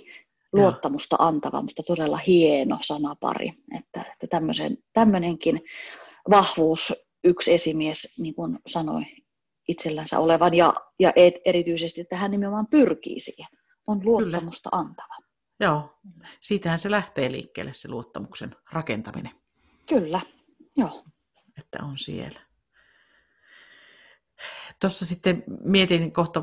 luottamusta 0.52 1.16
antava, 1.18 1.62
mutta 1.62 1.82
todella 1.82 2.16
hieno 2.16 2.78
sanapari, 2.82 3.52
että, 3.78 4.04
että 4.12 4.26
tämmöisen, 4.30 4.78
tämmöinenkin 4.92 5.60
vahvuus 6.30 6.92
yksi 7.24 7.52
esimies 7.52 8.18
niin 8.18 8.34
kuin 8.34 8.58
sanoi 8.66 9.02
itsellänsä 9.68 10.18
olevan 10.18 10.54
ja, 10.54 10.74
ja 10.98 11.12
erityisesti, 11.44 12.00
että 12.00 12.16
hän 12.16 12.30
nimenomaan 12.30 12.66
pyrkii 12.66 13.20
siihen, 13.20 13.58
on 13.86 14.00
luottamusta 14.04 14.70
Kyllä. 14.70 14.80
antava. 14.80 15.14
Joo, 15.60 15.98
siitähän 16.40 16.78
se 16.78 16.90
lähtee 16.90 17.32
liikkeelle 17.32 17.74
se 17.74 17.88
luottamuksen 17.88 18.56
rakentaminen. 18.72 19.32
Kyllä, 19.88 20.20
joo. 20.76 21.04
Että 21.58 21.78
on 21.84 21.98
siellä. 21.98 22.40
Tuossa 24.80 25.06
sitten 25.06 25.44
mietin 25.64 26.12
kohta 26.12 26.42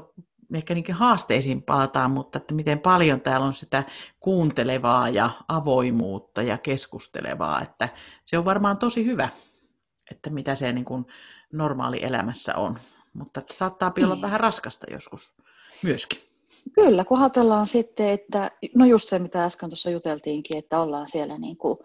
ehkä 0.57 0.73
niinkin 0.73 0.95
haasteisiin 0.95 1.61
palataan, 1.63 2.11
mutta 2.11 2.37
että 2.37 2.53
miten 2.53 2.79
paljon 2.79 3.21
täällä 3.21 3.47
on 3.47 3.53
sitä 3.53 3.83
kuuntelevaa 4.19 5.09
ja 5.09 5.29
avoimuutta 5.47 6.41
ja 6.41 6.57
keskustelevaa, 6.57 7.61
että 7.61 7.89
se 8.25 8.37
on 8.37 8.45
varmaan 8.45 8.77
tosi 8.77 9.05
hyvä, 9.05 9.29
että 10.11 10.29
mitä 10.29 10.55
se 10.55 10.73
niin 10.73 10.85
kuin 10.85 11.05
normaali 11.53 12.03
elämässä 12.03 12.55
on. 12.55 12.79
Mutta 13.13 13.39
että 13.39 13.53
saattaa 13.53 13.93
olla 14.03 14.15
niin. 14.15 14.21
vähän 14.21 14.39
raskasta 14.39 14.87
joskus 14.91 15.37
myöskin. 15.83 16.19
Kyllä, 16.73 17.05
kun 17.05 17.19
ajatellaan 17.19 17.67
sitten, 17.67 18.09
että 18.09 18.51
no 18.75 18.85
just 18.85 19.09
se, 19.09 19.19
mitä 19.19 19.45
äsken 19.45 19.69
tuossa 19.69 19.89
juteltiinkin, 19.89 20.57
että 20.57 20.79
ollaan 20.79 21.07
siellä 21.07 21.37
niin 21.37 21.57
kuin, 21.57 21.79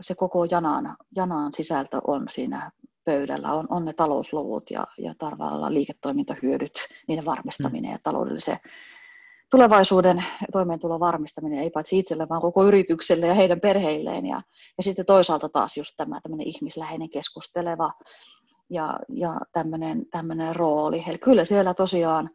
se 0.00 0.14
koko 0.14 0.44
janaan, 0.44 0.96
janaan 1.16 1.52
sisältö 1.52 2.00
on 2.06 2.26
siinä 2.30 2.70
pöydällä 3.06 3.52
on, 3.52 3.66
on 3.70 3.84
ne 3.84 3.92
talousluvut 3.92 4.70
ja, 4.70 4.86
ja 4.98 5.14
tarvalla 5.18 5.72
liiketoimintahyödyt, 5.72 6.72
niiden 7.08 7.24
varmistaminen 7.24 7.90
ja 7.90 7.98
taloudellisen 8.02 8.58
tulevaisuuden 9.50 10.24
toimeentulon 10.52 11.00
varmistaminen, 11.00 11.58
ei 11.58 11.70
paitsi 11.70 11.98
itselle, 11.98 12.28
vaan 12.28 12.40
koko 12.40 12.64
yritykselle 12.64 13.26
ja 13.26 13.34
heidän 13.34 13.60
perheilleen. 13.60 14.26
Ja, 14.26 14.42
ja 14.76 14.82
sitten 14.82 15.06
toisaalta 15.06 15.48
taas 15.48 15.76
just 15.76 15.94
tämä 15.96 16.20
tämmöinen 16.20 16.46
ihmisläheinen 16.46 17.10
keskusteleva 17.10 17.92
ja, 18.70 18.98
ja 19.08 19.40
tämmöinen, 19.52 20.06
tämmöinen 20.10 20.56
rooli. 20.56 21.04
Eli 21.08 21.18
kyllä 21.18 21.44
siellä 21.44 21.74
tosiaan 21.74 22.30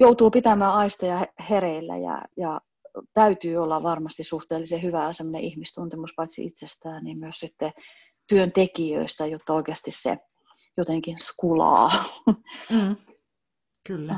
joutuu 0.00 0.30
pitämään 0.30 0.72
aisteja 0.72 1.26
hereillä 1.50 1.96
ja, 1.96 2.22
ja 2.36 2.60
täytyy 3.14 3.56
olla 3.56 3.82
varmasti 3.82 4.24
suhteellisen 4.24 4.82
hyvä 4.82 5.12
semmoinen 5.12 5.40
ihmistuntemus 5.40 6.10
paitsi 6.16 6.44
itsestään, 6.44 7.04
niin 7.04 7.18
myös 7.18 7.40
sitten 7.40 7.72
työntekijöistä, 8.28 9.26
jotta 9.26 9.52
oikeasti 9.52 9.90
se 9.90 10.18
jotenkin 10.76 11.16
skulaa. 11.20 12.04
Mm, 12.70 12.96
kyllä. 13.86 14.14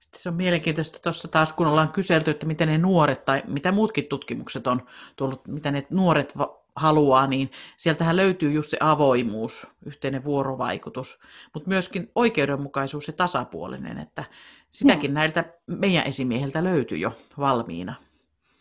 Sitten 0.00 0.20
se 0.20 0.28
on 0.28 0.34
mielenkiintoista 0.34 0.98
tuossa 0.98 1.28
taas, 1.28 1.52
kun 1.52 1.66
ollaan 1.66 1.92
kyselty, 1.92 2.30
että 2.30 2.46
miten 2.46 2.68
ne 2.68 2.78
nuoret, 2.78 3.24
tai 3.24 3.42
mitä 3.46 3.72
muutkin 3.72 4.04
tutkimukset 4.04 4.66
on 4.66 4.86
tullut, 5.16 5.48
mitä 5.48 5.70
ne 5.70 5.86
nuoret 5.90 6.34
haluaa, 6.76 7.26
niin 7.26 7.50
sieltähän 7.76 8.16
löytyy 8.16 8.52
just 8.52 8.70
se 8.70 8.76
avoimuus, 8.80 9.66
yhteinen 9.86 10.24
vuorovaikutus, 10.24 11.18
mutta 11.54 11.68
myöskin 11.68 12.10
oikeudenmukaisuus 12.14 13.06
ja 13.06 13.12
tasapuolinen, 13.12 13.98
että 13.98 14.24
sitäkin 14.70 15.14
no. 15.14 15.14
näiltä 15.14 15.44
meidän 15.66 16.06
esimiehiltä 16.06 16.64
löytyy 16.64 16.98
jo 16.98 17.16
valmiina. 17.38 17.94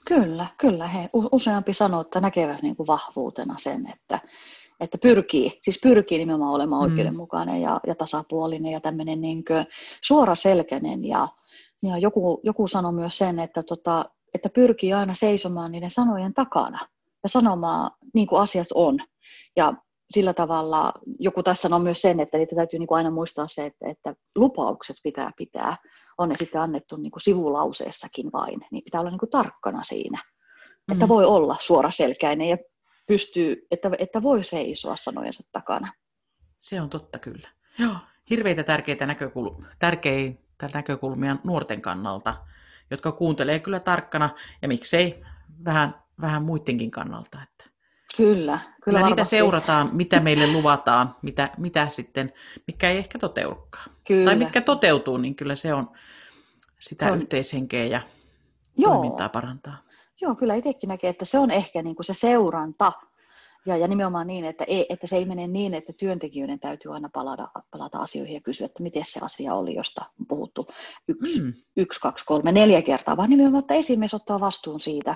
Kyllä, 0.07 0.47
kyllä. 0.57 0.87
He, 0.87 1.09
useampi 1.31 1.73
sanoo, 1.73 2.01
että 2.01 2.21
näkevät 2.21 2.61
niin 2.61 2.75
kuin 2.75 2.87
vahvuutena 2.87 3.55
sen, 3.57 3.89
että, 3.93 4.19
että 4.79 4.97
pyrkii, 4.97 5.59
siis 5.63 5.79
pyrkii 5.83 6.17
nimenomaan 6.17 6.53
olemaan 6.53 6.81
mm. 6.81 6.91
oikeudenmukainen 6.91 7.61
ja, 7.61 7.79
ja 7.87 7.95
tasapuolinen 7.95 8.71
ja 8.71 8.81
tämmöinen 8.81 9.21
niin 9.21 9.43
suoraselkäinen. 10.01 11.05
Ja, 11.05 11.27
ja 11.83 11.97
joku, 11.97 12.39
joku 12.43 12.67
sanoi 12.67 12.93
myös 12.93 13.17
sen, 13.17 13.39
että, 13.39 13.63
tota, 13.63 14.05
että 14.33 14.49
pyrkii 14.49 14.93
aina 14.93 15.13
seisomaan 15.13 15.71
niiden 15.71 15.91
sanojen 15.91 16.33
takana 16.33 16.87
ja 17.23 17.29
sanomaan 17.29 17.91
niin 18.13 18.27
kuin 18.27 18.41
asiat 18.41 18.67
on. 18.73 18.99
Ja 19.55 19.73
sillä 20.13 20.33
tavalla, 20.33 20.93
joku 21.19 21.43
tässä 21.43 21.61
sanoo 21.61 21.79
myös 21.79 22.01
sen, 22.01 22.19
että 22.19 22.37
niitä 22.37 22.55
täytyy 22.55 22.79
niin 22.79 22.87
kuin 22.87 22.97
aina 22.97 23.11
muistaa 23.11 23.47
se, 23.47 23.65
että, 23.65 23.87
että 23.89 24.15
lupaukset 24.35 24.95
pitää 25.03 25.31
pitää, 25.37 25.77
on 26.17 26.29
ne 26.29 26.35
sitten 26.35 26.61
annettu 26.61 26.97
niin 26.97 27.11
kuin 27.11 27.21
sivulauseessakin 27.21 28.31
vain, 28.33 28.61
niin 28.71 28.83
pitää 28.83 29.01
olla 29.01 29.11
niin 29.11 29.19
kuin 29.19 29.29
tarkkana 29.29 29.83
siinä, 29.83 30.19
mm. 30.87 30.93
että 30.93 31.07
voi 31.07 31.25
olla 31.25 31.57
suoraselkäinen 31.59 32.49
ja 32.49 32.57
pystyy, 33.07 33.67
että, 33.71 33.91
että 33.99 34.23
voi 34.23 34.43
seisoa 34.43 34.95
sanojensa 34.95 35.43
takana. 35.51 35.93
Se 36.57 36.81
on 36.81 36.89
totta 36.89 37.19
kyllä. 37.19 37.49
Joo, 37.79 37.95
hirveitä 38.29 38.63
tärkeitä, 38.63 39.05
näkökul- 39.05 39.65
tärkeitä 39.79 40.69
näkökulmia 40.73 41.37
nuorten 41.43 41.81
kannalta, 41.81 42.35
jotka 42.91 43.11
kuuntelee 43.11 43.59
kyllä 43.59 43.79
tarkkana 43.79 44.29
ja 44.61 44.67
miksei 44.67 45.23
vähän 45.65 46.03
vähän 46.21 46.43
muidenkin 46.43 46.91
kannalta. 46.91 47.37
Että 47.43 47.72
kyllä, 48.17 48.59
kyllä, 48.83 48.99
kyllä 48.99 49.07
niitä 49.07 49.23
seurataan, 49.23 49.89
mitä 49.93 50.19
meille 50.19 50.47
luvataan, 50.47 51.15
mitä, 51.21 51.49
mitä 51.57 51.89
sitten, 51.89 52.33
mikä 52.67 52.89
ei 52.89 52.97
ehkä 52.97 53.19
toteudukaan. 53.19 53.85
Kyllä. 54.07 54.25
Tai 54.25 54.35
mitkä 54.35 54.61
toteutuu, 54.61 55.17
niin 55.17 55.35
kyllä 55.35 55.55
se 55.55 55.73
on 55.73 55.91
sitä 56.79 57.11
on... 57.11 57.17
yhteishenkeä 57.21 57.85
ja 57.85 58.01
Joo. 58.77 58.93
toimintaa 58.93 59.29
parantaa. 59.29 59.77
Joo, 60.21 60.35
kyllä 60.35 60.55
itsekin 60.55 60.87
näkee, 60.87 61.09
että 61.09 61.25
se 61.25 61.39
on 61.39 61.51
ehkä 61.51 61.81
niin 61.81 61.95
kuin 61.95 62.05
se 62.05 62.13
seuranta 62.13 62.91
ja, 63.65 63.77
ja 63.77 63.87
nimenomaan 63.87 64.27
niin, 64.27 64.45
että, 64.45 64.63
ei, 64.63 64.85
että 64.89 65.07
se 65.07 65.15
ei 65.15 65.25
mene 65.25 65.47
niin, 65.47 65.73
että 65.73 65.93
työntekijöiden 65.93 66.59
täytyy 66.59 66.93
aina 66.93 67.09
palata, 67.13 67.47
palata 67.71 67.97
asioihin 67.97 68.33
ja 68.33 68.41
kysyä, 68.41 68.65
että 68.65 68.83
miten 68.83 69.03
se 69.05 69.19
asia 69.23 69.53
oli, 69.53 69.75
josta 69.75 70.01
on 70.19 70.25
puhuttu 70.27 70.67
yksi, 71.07 71.41
mm. 71.41 71.53
yksi, 71.77 71.99
kaksi, 71.99 72.25
kolme, 72.25 72.51
neljä 72.51 72.81
kertaa, 72.81 73.17
vaan 73.17 73.29
nimenomaan, 73.29 73.61
että 73.61 73.73
esimies 73.73 74.13
ottaa 74.13 74.39
vastuun 74.39 74.79
siitä, 74.79 75.15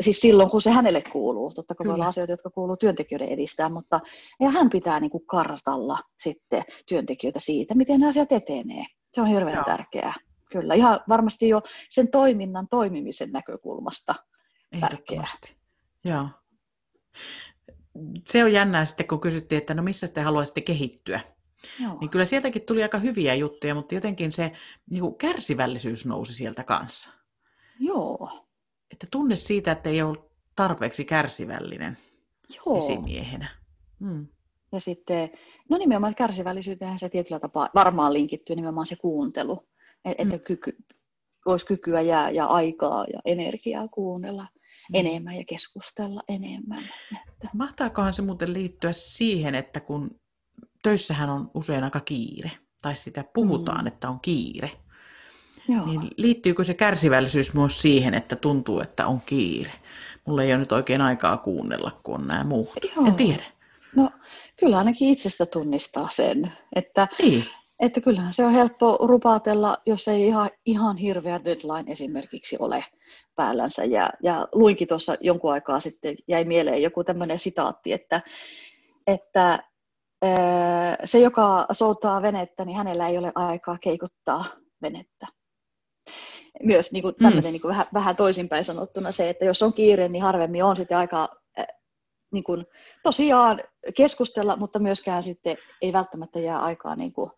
siis 0.00 0.20
silloin, 0.20 0.50
kun 0.50 0.60
se 0.60 0.70
hänelle 0.70 1.02
kuuluu. 1.12 1.54
Totta 1.54 1.74
kai 1.74 1.86
voi 1.86 1.94
olla 1.94 2.06
asioita, 2.06 2.32
jotka 2.32 2.50
kuuluu 2.50 2.76
työntekijöiden 2.76 3.28
edistää, 3.28 3.68
mutta 3.68 4.00
ja 4.40 4.50
hän 4.50 4.70
pitää 4.70 5.00
niin 5.00 5.10
kuin 5.10 5.26
kartalla 5.26 5.98
sitten 6.22 6.64
työntekijöitä 6.88 7.40
siitä, 7.40 7.74
miten 7.74 8.00
ne 8.00 8.08
asiat 8.08 8.32
etenee. 8.32 8.84
Se 9.14 9.20
on 9.20 9.26
hirveän 9.26 9.56
Joo. 9.56 9.64
tärkeää. 9.64 10.14
Kyllä, 10.52 10.74
ihan 10.74 11.00
varmasti 11.08 11.48
jo 11.48 11.62
sen 11.88 12.10
toiminnan 12.10 12.68
toimimisen 12.70 13.32
näkökulmasta 13.32 14.14
tärkeää. 14.80 15.24
Joo 16.04 16.26
se 18.26 18.44
on 18.44 18.52
jännää 18.52 18.84
sitten, 18.84 19.06
kun 19.06 19.20
kysyttiin, 19.20 19.58
että 19.58 19.74
no 19.74 19.82
missä 19.82 20.08
te 20.08 20.20
haluaisitte 20.20 20.60
kehittyä. 20.60 21.20
Joo. 21.82 21.98
Niin 22.00 22.10
kyllä 22.10 22.24
sieltäkin 22.24 22.62
tuli 22.62 22.82
aika 22.82 22.98
hyviä 22.98 23.34
juttuja, 23.34 23.74
mutta 23.74 23.94
jotenkin 23.94 24.32
se 24.32 24.52
niin 24.90 25.00
kuin 25.00 25.14
kärsivällisyys 25.14 26.06
nousi 26.06 26.34
sieltä 26.34 26.64
kanssa. 26.64 27.10
Joo. 27.78 28.46
Että 28.90 29.06
tunne 29.10 29.36
siitä, 29.36 29.72
että 29.72 29.90
ei 29.90 30.02
ole 30.02 30.18
tarpeeksi 30.56 31.04
kärsivällinen 31.04 31.98
Joo. 32.56 32.76
esimiehenä. 32.76 33.48
Hmm. 34.00 34.26
Ja 34.72 34.80
sitten, 34.80 35.30
no 35.68 35.78
nimenomaan 35.78 36.14
kärsivällisyyteen 36.14 36.98
se 36.98 37.08
tietyllä 37.08 37.40
tapaa 37.40 37.68
varmaan 37.74 38.12
linkittyy 38.12 38.56
nimenomaan 38.56 38.86
se 38.86 38.96
kuuntelu. 38.96 39.68
Että 40.04 40.22
hmm. 40.22 40.40
kyky, 40.40 40.76
olisi 41.46 41.66
kykyä 41.66 42.00
ja, 42.00 42.30
ja 42.30 42.46
aikaa 42.46 43.04
ja 43.12 43.20
energiaa 43.24 43.88
kuunnella 43.88 44.46
enemmän 44.94 45.34
ja 45.34 45.44
keskustella 45.44 46.22
enemmän. 46.28 46.82
Että... 47.12 47.48
Mahtaakohan 47.54 48.14
se 48.14 48.22
muuten 48.22 48.52
liittyä 48.52 48.92
siihen, 48.92 49.54
että 49.54 49.80
kun 49.80 50.20
töissähän 50.82 51.30
on 51.30 51.50
usein 51.54 51.84
aika 51.84 52.00
kiire, 52.00 52.50
tai 52.82 52.96
sitä 52.96 53.24
puhutaan, 53.34 53.80
mm. 53.80 53.86
että 53.86 54.08
on 54.08 54.20
kiire, 54.20 54.70
Joo. 55.68 55.86
niin 55.86 56.00
liittyykö 56.16 56.64
se 56.64 56.74
kärsivällisyys 56.74 57.54
myös 57.54 57.82
siihen, 57.82 58.14
että 58.14 58.36
tuntuu, 58.36 58.80
että 58.80 59.06
on 59.06 59.20
kiire? 59.20 59.72
Mulla 60.26 60.42
ei 60.42 60.52
ole 60.52 60.58
nyt 60.58 60.72
oikein 60.72 61.00
aikaa 61.00 61.36
kuunnella, 61.36 62.00
kun 62.02 62.14
on 62.14 62.26
nämä 62.26 62.44
muut. 62.44 62.72
Joo. 62.96 63.06
En 63.06 63.14
tiedä. 63.14 63.44
No, 63.96 64.10
kyllä 64.56 64.78
ainakin 64.78 65.08
itsestä 65.08 65.46
tunnistaa 65.46 66.08
sen, 66.12 66.52
että, 66.76 67.08
niin. 67.22 67.44
Että 67.80 68.00
kyllähän 68.00 68.32
se 68.32 68.44
on 68.44 68.52
helppo 68.52 68.98
rupaatella, 69.00 69.78
jos 69.86 70.08
ei 70.08 70.26
ihan, 70.26 70.50
ihan 70.66 70.96
hirveä 70.96 71.44
deadline 71.44 71.92
esimerkiksi 71.92 72.56
ole 72.58 72.84
päällänsä. 73.36 73.84
Ja, 73.84 74.10
ja 74.22 74.48
luinkin 74.52 74.88
tuossa 74.88 75.16
jonkun 75.20 75.52
aikaa 75.52 75.80
sitten, 75.80 76.16
jäi 76.28 76.44
mieleen 76.44 76.82
joku 76.82 77.04
tämmöinen 77.04 77.38
sitaatti, 77.38 77.92
että, 77.92 78.20
että 79.06 79.58
se, 81.04 81.18
joka 81.18 81.66
soutaa 81.72 82.22
venettä, 82.22 82.64
niin 82.64 82.76
hänellä 82.76 83.08
ei 83.08 83.18
ole 83.18 83.32
aikaa 83.34 83.78
keikuttaa 83.80 84.44
venettä. 84.82 85.26
Myös 86.62 86.92
niin 86.92 87.02
kuin 87.02 87.14
tämmöinen 87.14 87.44
mm. 87.44 87.52
niin 87.52 87.60
kuin 87.60 87.68
vähän, 87.68 87.86
vähän 87.94 88.16
toisinpäin 88.16 88.64
sanottuna 88.64 89.12
se, 89.12 89.30
että 89.30 89.44
jos 89.44 89.62
on 89.62 89.72
kiire, 89.72 90.08
niin 90.08 90.22
harvemmin 90.22 90.64
on 90.64 90.76
sitten 90.76 90.98
aikaa 90.98 91.28
niin 92.32 92.44
kuin, 92.44 92.66
tosiaan 93.02 93.62
keskustella, 93.96 94.56
mutta 94.56 94.78
myöskään 94.78 95.22
sitten 95.22 95.56
ei 95.82 95.92
välttämättä 95.92 96.40
jää 96.40 96.60
aikaa 96.60 96.96
niin 96.96 97.12
kuin, 97.12 97.30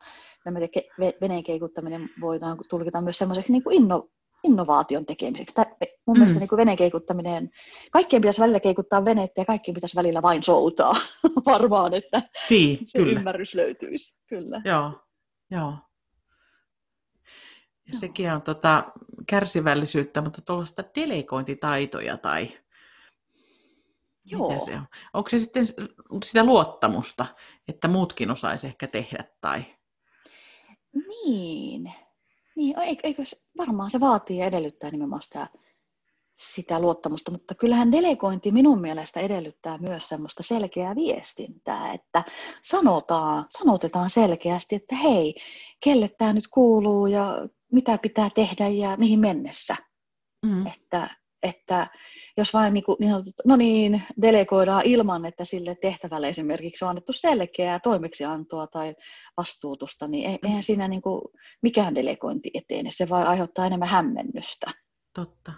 veneen 1.20 1.44
keikuttaminen 1.44 2.10
voidaan 2.20 2.58
tulkita 2.70 3.00
myös 3.00 3.18
semmoiseksi 3.18 3.52
niin 3.52 3.62
kuin 3.62 3.76
inno, 3.76 4.08
innovaation 4.44 5.06
tekemiseksi. 5.06 5.54
Tämä, 5.54 5.66
mun 6.06 6.16
mm. 6.16 6.20
mielestä 6.20 6.40
niin 6.40 6.56
veneen 6.56 6.76
keikuttaminen, 6.76 7.50
kaikkien 7.90 8.22
pitäisi 8.22 8.40
välillä 8.40 8.60
keikuttaa 8.60 9.04
venettä 9.04 9.40
ja 9.40 9.44
kaikkien 9.44 9.74
pitäisi 9.74 9.96
välillä 9.96 10.22
vain 10.22 10.42
soutaa 10.42 10.94
varmaan, 11.46 11.94
että 11.94 12.22
niin, 12.50 12.78
se 12.86 12.98
kyllä. 12.98 13.18
ymmärrys 13.18 13.54
löytyisi. 13.54 14.16
Kyllä. 14.26 14.62
Joo, 14.64 14.92
joo. 15.50 15.74
Ja 17.86 17.98
sekin 17.98 18.32
on 18.32 18.42
tota, 18.42 18.84
kärsivällisyyttä, 19.26 20.20
mutta 20.20 20.42
tuollaista 20.42 20.84
delegointitaitoja 20.94 22.16
tai 22.16 22.48
Joo. 24.24 24.48
mitä 24.48 24.64
se 24.64 24.74
on? 24.74 24.86
Onko 25.12 25.30
se 25.30 25.38
sitten 25.38 25.66
sitä 26.24 26.44
luottamusta, 26.44 27.26
että 27.68 27.88
muutkin 27.88 28.30
osaisi 28.30 28.66
ehkä 28.66 28.86
tehdä 28.86 29.24
tai? 29.40 29.64
Niin, 31.24 31.92
niin, 32.56 32.74
eikö, 32.78 33.22
varmaan 33.58 33.90
se 33.90 34.00
vaatii 34.00 34.38
ja 34.38 34.46
edellyttää 34.46 34.90
nimenomaan 34.90 35.22
sitä, 35.22 35.46
sitä 36.38 36.80
luottamusta, 36.80 37.30
mutta 37.30 37.54
kyllähän 37.54 37.92
delegointi 37.92 38.50
minun 38.50 38.80
mielestä 38.80 39.20
edellyttää 39.20 39.78
myös 39.78 40.08
semmoista 40.08 40.42
selkeää 40.42 40.94
viestintää, 40.94 41.92
että 41.92 42.24
sanotaan, 42.62 43.44
sanotetaan 43.58 44.10
selkeästi, 44.10 44.74
että 44.74 44.96
hei, 44.96 45.34
kelle 45.84 46.08
tämä 46.08 46.32
nyt 46.32 46.48
kuuluu 46.50 47.06
ja 47.06 47.48
mitä 47.72 47.98
pitää 48.02 48.30
tehdä 48.34 48.68
ja 48.68 48.96
mihin 48.96 49.20
mennessä. 49.20 49.76
Mm. 50.46 50.66
Että 50.66 51.21
että 51.42 51.86
jos 52.36 52.54
vain 52.54 52.74
niin, 52.74 52.84
kuin, 52.84 52.96
niin 53.00 53.10
sanotut, 53.10 53.34
no 53.44 53.56
niin, 53.56 54.02
delegoidaan 54.22 54.82
ilman, 54.84 55.26
että 55.26 55.44
sille 55.44 55.74
tehtävälle 55.74 56.28
esimerkiksi 56.28 56.84
on 56.84 56.88
annettu 56.88 57.12
selkeää 57.12 57.80
toimeksiantoa 57.80 58.66
tai 58.66 58.94
vastuutusta, 59.36 60.08
niin 60.08 60.38
eihän 60.42 60.62
siinä 60.62 60.88
niin 60.88 61.02
kuin 61.02 61.22
mikään 61.62 61.94
delegointi 61.94 62.50
etene, 62.54 62.90
se 62.92 63.08
vaan 63.08 63.26
aiheuttaa 63.26 63.66
enemmän 63.66 63.88
hämmennystä. 63.88 64.70
Totta. 65.14 65.52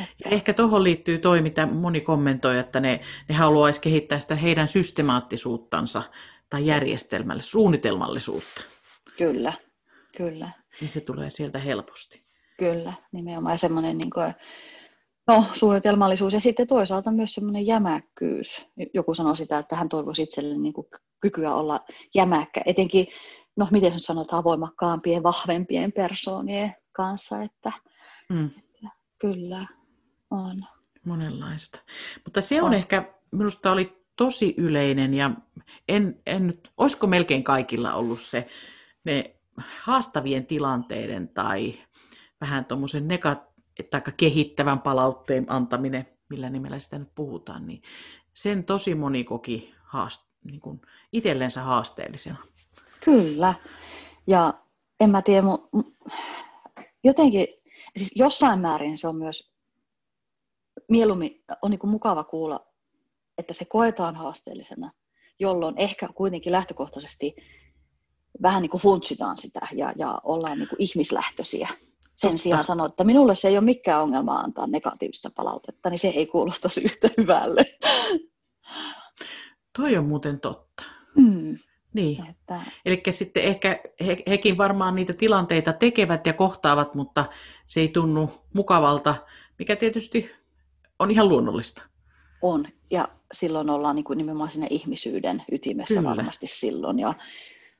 Että... 0.00 0.28
Ehkä 0.30 0.52
tuohon 0.52 0.84
liittyy 0.84 1.18
toi, 1.18 1.42
mitä 1.42 1.66
moni 1.66 2.00
kommentoi, 2.00 2.58
että 2.58 2.80
ne, 2.80 3.00
ne 3.28 3.34
haluaisi 3.34 3.80
kehittää 3.80 4.20
sitä 4.20 4.34
heidän 4.34 4.68
systemaattisuuttansa 4.68 6.02
tai 6.50 6.66
järjestelmälle, 6.66 7.42
suunnitelmallisuutta. 7.42 8.62
Kyllä, 9.18 9.52
kyllä. 10.16 10.50
Niin 10.80 10.88
se 10.88 11.00
tulee 11.00 11.30
sieltä 11.30 11.58
helposti. 11.58 12.22
Kyllä, 12.58 12.92
nimenomaan 13.12 13.58
semmoinen 13.58 13.98
niin 13.98 14.10
kuin, 14.10 14.34
No, 15.28 15.44
suunnitelmallisuus 15.52 16.32
ja 16.32 16.40
sitten 16.40 16.66
toisaalta 16.66 17.10
myös 17.10 17.34
semmoinen 17.34 17.66
jämäkkyys. 17.66 18.68
Joku 18.94 19.14
sanoi 19.14 19.36
sitä, 19.36 19.58
että 19.58 19.76
hän 19.76 19.88
toivoisi 19.88 20.22
itselle 20.22 20.58
niin 20.58 20.72
kuin 20.72 20.86
kykyä 21.20 21.54
olla 21.54 21.80
jämäkkä, 22.14 22.62
etenkin, 22.66 23.06
no 23.56 23.68
miten 23.70 23.92
nyt 23.92 24.04
sanotaan, 24.04 24.44
voimakkaampien, 24.44 25.22
vahvempien 25.22 25.92
persoonien 25.92 26.74
kanssa, 26.92 27.42
että, 27.42 27.72
mm. 28.28 28.50
kyllä 29.18 29.66
on. 30.30 30.56
Monenlaista. 31.04 31.80
Mutta 32.24 32.40
se 32.40 32.62
on, 32.62 32.68
on. 32.68 32.74
ehkä, 32.74 33.14
minusta 33.30 33.72
oli 33.72 34.02
tosi 34.16 34.54
yleinen 34.56 35.14
ja 35.14 35.30
en, 35.88 36.22
en 36.26 36.46
nyt, 36.46 36.72
olisiko 36.76 37.06
melkein 37.06 37.44
kaikilla 37.44 37.94
ollut 37.94 38.20
se, 38.20 38.46
ne 39.04 39.36
haastavien 39.82 40.46
tilanteiden 40.46 41.28
tai 41.28 41.74
vähän 42.40 42.64
tuommoisen 42.64 43.08
negat, 43.08 43.48
tai 43.90 44.02
kehittävän 44.16 44.80
palautteen 44.80 45.46
antaminen 45.48 46.06
millä 46.28 46.50
nimellä 46.50 46.80
sitä 46.80 46.98
nyt 46.98 47.14
puhutaan, 47.14 47.66
niin 47.66 47.82
sen 48.34 48.64
tosi 48.64 48.94
moni 48.94 49.24
koki 49.24 49.74
haast, 49.82 50.26
niin 50.44 50.60
kuin 50.60 50.80
itsellensä 51.12 51.62
haasteellisena. 51.62 52.38
Kyllä. 53.04 53.54
Ja 54.26 54.54
en 55.00 55.10
mä 55.10 55.22
tiedä, 55.22 55.46
jotenkin, 57.04 57.46
siis 57.96 58.12
jossain 58.14 58.60
määrin 58.60 58.98
se 58.98 59.08
on 59.08 59.16
myös 59.16 59.52
mieluummin, 60.88 61.44
on 61.62 61.70
niin 61.70 61.78
kuin 61.78 61.90
mukava 61.90 62.24
kuulla, 62.24 62.66
että 63.38 63.52
se 63.52 63.64
koetaan 63.64 64.16
haasteellisena, 64.16 64.92
jolloin 65.38 65.78
ehkä 65.78 66.08
kuitenkin 66.14 66.52
lähtökohtaisesti 66.52 67.36
vähän 68.42 68.62
niin 68.62 68.70
kuin 68.70 68.80
funtsitaan 68.80 69.38
sitä 69.38 69.60
ja, 69.72 69.92
ja 69.96 70.20
ollaan 70.24 70.58
niin 70.58 70.68
kuin 70.68 70.82
ihmislähtöisiä. 70.82 71.68
Sen 72.18 72.38
sijaan 72.38 72.64
sanoa, 72.64 72.86
että 72.86 73.04
minulle 73.04 73.34
se 73.34 73.48
ei 73.48 73.56
ole 73.56 73.64
mikään 73.64 74.02
ongelma 74.02 74.38
antaa 74.38 74.66
negatiivista 74.66 75.30
palautetta, 75.36 75.90
niin 75.90 75.98
se 75.98 76.08
ei 76.08 76.26
kuulosta 76.26 76.68
yhtä 76.84 77.08
hyvälle. 77.16 77.64
Toi 79.76 79.96
on 79.96 80.04
muuten 80.04 80.40
totta. 80.40 80.82
Mm. 81.16 81.58
Niin. 81.92 82.26
Että... 82.26 82.60
Eli 82.84 83.02
sitten 83.10 83.42
ehkä 83.42 83.80
he, 84.06 84.16
hekin 84.28 84.58
varmaan 84.58 84.94
niitä 84.94 85.12
tilanteita 85.12 85.72
tekevät 85.72 86.26
ja 86.26 86.32
kohtaavat, 86.32 86.94
mutta 86.94 87.24
se 87.66 87.80
ei 87.80 87.88
tunnu 87.88 88.30
mukavalta, 88.54 89.14
mikä 89.58 89.76
tietysti 89.76 90.30
on 90.98 91.10
ihan 91.10 91.28
luonnollista. 91.28 91.82
On, 92.42 92.66
ja 92.90 93.08
silloin 93.32 93.70
ollaan 93.70 93.96
niin 93.96 94.04
kuin 94.04 94.16
nimenomaan 94.16 94.50
siinä 94.50 94.66
ihmisyyden 94.70 95.42
ytimessä 95.52 95.94
Kyllä. 95.94 96.08
varmasti 96.08 96.46
silloin. 96.46 96.98
Ja, 96.98 97.14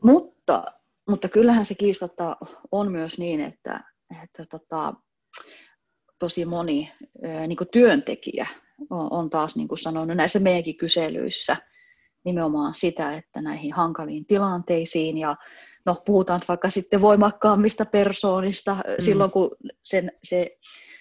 mutta, 0.02 0.64
mutta 1.09 1.28
kyllähän 1.28 1.66
se 1.66 1.75
kiistatta 1.75 2.37
on 2.73 2.92
myös 2.92 3.18
niin, 3.18 3.40
että, 3.40 3.85
että 4.23 4.45
tota, 4.50 4.95
tosi 6.19 6.45
moni 6.45 6.93
niin 7.47 7.57
kuin 7.57 7.69
työntekijä 7.73 8.47
on, 8.91 9.12
on 9.12 9.31
taas 9.31 9.57
niin 9.57 9.69
kuin 9.69 9.79
sanonut 9.79 10.17
näissä 10.17 10.38
meidänkin 10.38 10.77
kyselyissä 10.77 11.57
nimenomaan 12.25 12.75
sitä, 12.75 13.17
että 13.17 13.43
näihin 13.43 13.73
hankaliin 13.73 14.27
tilanteisiin 14.27 15.19
ja 15.19 15.37
no, 15.87 15.97
puhutaan 16.07 16.41
vaikka 16.49 16.71
sitten 16.71 17.00
voimakkaammista 17.00 17.85
persoonista 17.85 18.75
mm. 18.75 18.83
silloin, 18.99 19.31
kun 19.31 19.50
sen, 19.83 20.12
se 20.25 20.59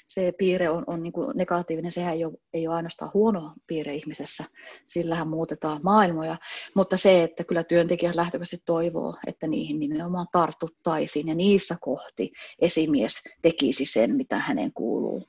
se 0.07 0.33
piirre 0.37 0.69
on, 0.69 0.83
on 0.87 1.03
niin 1.03 1.13
kuin 1.13 1.37
negatiivinen, 1.37 1.91
sehän 1.91 2.13
ei 2.13 2.25
ole, 2.25 2.33
ei 2.53 2.67
ole 2.67 2.75
ainoastaan 2.75 3.11
huono 3.13 3.53
piirre 3.67 3.95
ihmisessä, 3.95 4.43
sillähän 4.85 5.27
muutetaan 5.27 5.79
maailmoja, 5.83 6.37
mutta 6.75 6.97
se, 6.97 7.23
että 7.23 7.43
kyllä 7.43 7.63
työntekijät 7.63 8.15
lähtökohtaisesti 8.15 8.63
toivoo, 8.65 9.17
että 9.27 9.47
niihin 9.47 9.79
nimenomaan 9.79 10.27
tartuttaisiin 10.31 11.27
ja 11.27 11.35
niissä 11.35 11.77
kohti 11.81 12.31
esimies 12.59 13.23
tekisi 13.41 13.85
sen, 13.85 14.15
mitä 14.15 14.37
hänen 14.37 14.73
kuuluu 14.73 15.27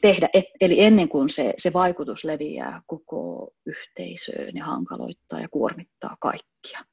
tehdä, 0.00 0.28
et, 0.32 0.44
eli 0.60 0.80
ennen 0.80 1.08
kuin 1.08 1.28
se, 1.28 1.54
se 1.58 1.72
vaikutus 1.72 2.24
leviää 2.24 2.82
koko 2.86 3.50
yhteisöön 3.66 4.54
ja 4.54 4.64
hankaloittaa 4.64 5.40
ja 5.40 5.48
kuormittaa 5.48 6.16
kaikkia. 6.20 6.84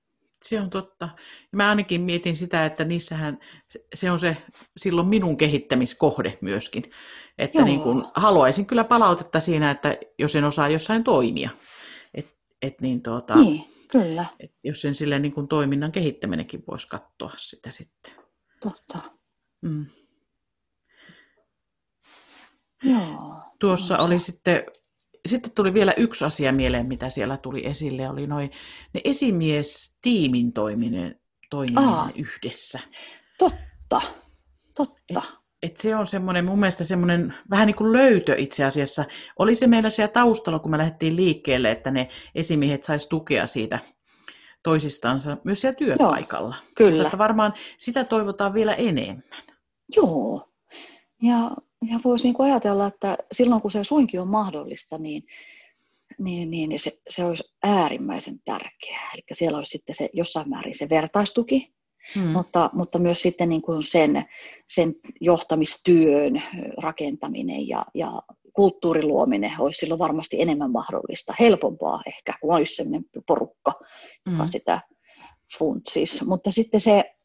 Se 0.47 0.61
on 0.61 0.69
totta. 0.69 1.09
Mä 1.51 1.69
ainakin 1.69 2.01
mietin 2.01 2.35
sitä, 2.35 2.65
että 2.65 2.85
niissähän 2.85 3.39
se 3.93 4.11
on 4.11 4.19
se 4.19 4.37
silloin 4.77 5.07
minun 5.07 5.37
kehittämiskohde 5.37 6.37
myöskin. 6.41 6.83
Että 7.37 7.63
niin 7.63 7.81
kun, 7.81 8.11
haluaisin 8.15 8.65
kyllä 8.65 8.83
palautetta 8.83 9.39
siinä, 9.39 9.71
että 9.71 9.97
jos 10.19 10.35
en 10.35 10.43
osaa 10.43 10.69
jossain 10.69 11.03
toimia. 11.03 11.49
Et, 12.13 12.37
et 12.61 12.81
niin 12.81 13.01
tuota, 13.03 13.35
niin, 13.35 13.65
kyllä. 13.87 14.25
Et 14.39 14.51
jos 14.63 14.81
sen 14.81 14.95
sille 14.95 15.19
niin 15.19 15.33
kun 15.33 15.47
toiminnan 15.47 15.91
kehittäminenkin 15.91 16.63
voisi 16.67 16.87
katsoa 16.87 17.31
sitä 17.37 17.71
sitten. 17.71 18.13
Totta. 18.61 18.99
Mm. 19.61 19.85
Joo. 22.83 23.41
Tuossa 23.59 23.97
oli 23.97 24.19
sitten 24.19 24.63
sitten 25.25 25.51
tuli 25.51 25.73
vielä 25.73 25.93
yksi 25.97 26.25
asia 26.25 26.51
mieleen, 26.51 26.85
mitä 26.85 27.09
siellä 27.09 27.37
tuli 27.37 27.67
esille, 27.67 28.09
oli 28.09 28.27
noi, 28.27 28.51
ne 28.93 29.01
esimiestiimin 29.03 30.53
toiminen, 30.53 31.19
toimiminen 31.49 31.89
Aa, 31.89 32.09
yhdessä. 32.15 32.79
Totta, 33.39 34.01
totta. 34.75 35.21
Et, 35.63 35.71
et 35.71 35.77
se 35.77 35.95
on 35.95 36.07
semmoinen, 36.07 36.45
mun 36.45 36.59
mielestä 36.59 36.83
semmoinen 36.83 37.35
vähän 37.49 37.67
niin 37.67 37.75
kuin 37.75 37.93
löytö 37.93 38.35
itse 38.37 38.65
asiassa. 38.65 39.05
Oli 39.39 39.55
se 39.55 39.67
meillä 39.67 39.89
siellä 39.89 40.11
taustalla, 40.11 40.59
kun 40.59 40.71
me 40.71 40.77
lähdettiin 40.77 41.15
liikkeelle, 41.15 41.71
että 41.71 41.91
ne 41.91 42.09
esimiehet 42.35 42.83
sais 42.83 43.07
tukea 43.07 43.47
siitä 43.47 43.79
toisistansa 44.63 45.37
myös 45.43 45.61
siellä 45.61 45.77
työpaikalla. 45.77 46.55
Joo, 46.55 46.73
kyllä. 46.75 46.91
Mutta 46.91 47.07
että 47.07 47.17
varmaan 47.17 47.53
sitä 47.77 48.03
toivotaan 48.03 48.53
vielä 48.53 48.73
enemmän. 48.73 49.43
Joo, 49.95 50.49
ja 51.21 51.51
ja 51.91 51.99
voisi 52.05 52.27
niin 52.27 52.35
ajatella, 52.39 52.87
että 52.87 53.17
silloin 53.31 53.61
kun 53.61 53.71
se 53.71 53.83
suinkin 53.83 54.21
on 54.21 54.27
mahdollista, 54.27 54.97
niin, 54.97 55.23
niin, 56.19 56.49
niin 56.49 56.79
se, 56.79 56.91
se 57.09 57.25
olisi 57.25 57.43
äärimmäisen 57.63 58.39
tärkeää. 58.45 59.11
Eli 59.13 59.21
siellä 59.31 59.57
olisi 59.57 59.69
sitten 59.69 59.95
se, 59.95 60.09
jossain 60.13 60.49
määrin 60.49 60.77
se 60.77 60.89
vertaistuki, 60.89 61.73
hmm. 62.15 62.27
mutta, 62.27 62.69
mutta 62.73 62.99
myös 62.99 63.21
sitten 63.21 63.49
niin 63.49 63.61
kuin 63.61 63.83
sen, 63.83 64.25
sen 64.69 64.93
johtamistyön 65.21 66.43
rakentaminen 66.77 67.67
ja, 67.67 67.85
ja 67.93 68.21
kulttuuriluominen 68.53 69.51
olisi 69.59 69.79
silloin 69.79 69.99
varmasti 69.99 70.41
enemmän 70.41 70.71
mahdollista, 70.71 71.33
helpompaa 71.39 72.01
ehkä, 72.07 72.33
kun 72.41 72.55
olisi 72.55 72.75
sellainen 72.75 73.05
porukka, 73.27 73.73
joka 74.25 74.37
hmm. 74.37 74.47
sitä 74.47 74.81
funtsis. 75.59 76.25
Mutta 76.25 76.51
sitten 76.51 76.81
se 76.81 77.15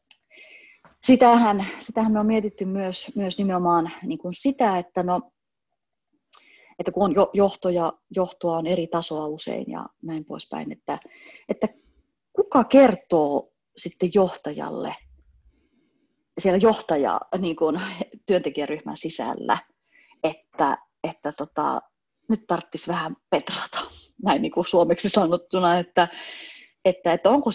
sitähän, 1.03 1.65
sitähän 1.79 2.11
me 2.11 2.19
on 2.19 2.25
mietitty 2.25 2.65
myös, 2.65 3.11
myös 3.15 3.37
nimenomaan 3.37 3.91
niin 4.03 4.19
kuin 4.19 4.33
sitä, 4.33 4.77
että, 4.77 5.03
no, 5.03 5.21
että 6.79 6.91
kun 6.91 7.03
on 7.03 7.15
johtoja, 7.33 7.93
johtoa 8.15 8.57
on 8.57 8.67
eri 8.67 8.87
tasoa 8.87 9.27
usein 9.27 9.65
ja 9.67 9.85
näin 10.01 10.25
poispäin, 10.25 10.71
että, 10.71 10.99
että 11.49 11.67
kuka 12.33 12.63
kertoo 12.63 13.51
sitten 13.77 14.09
johtajalle 14.13 14.95
siellä 16.39 16.59
johtaja 16.61 17.21
niin 17.37 17.55
kuin 17.55 17.81
työntekijäryhmän 18.25 18.97
sisällä, 18.97 19.57
että, 20.23 20.77
että 21.03 21.31
tota, 21.31 21.81
nyt 22.29 22.47
tarvitsisi 22.47 22.87
vähän 22.87 23.15
petrata, 23.29 23.79
näin 24.23 24.41
niin 24.41 24.51
kuin 24.51 24.65
suomeksi 24.65 25.09
sanottuna, 25.09 25.79
että, 25.79 26.07
että, 26.85 27.13
että 27.13 27.29
onko 27.29 27.49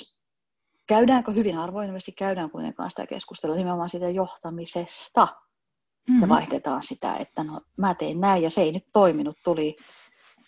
käydäänkö 0.86 1.32
hyvin 1.32 1.54
harvoin, 1.54 1.86
ilmeisesti 1.86 2.12
käydään 2.12 2.50
kuitenkaan 2.50 2.90
sitä 2.90 3.06
keskustelua 3.06 3.56
nimenomaan 3.56 3.90
siitä 3.90 4.10
johtamisesta. 4.10 5.28
Mm-hmm. 6.08 6.22
Ja 6.22 6.28
vaihdetaan 6.28 6.82
sitä, 6.82 7.16
että 7.16 7.44
no 7.44 7.60
mä 7.76 7.94
tein 7.94 8.20
näin 8.20 8.42
ja 8.42 8.50
se 8.50 8.60
ei 8.62 8.72
nyt 8.72 8.86
toiminut, 8.92 9.36
tuli, 9.44 9.76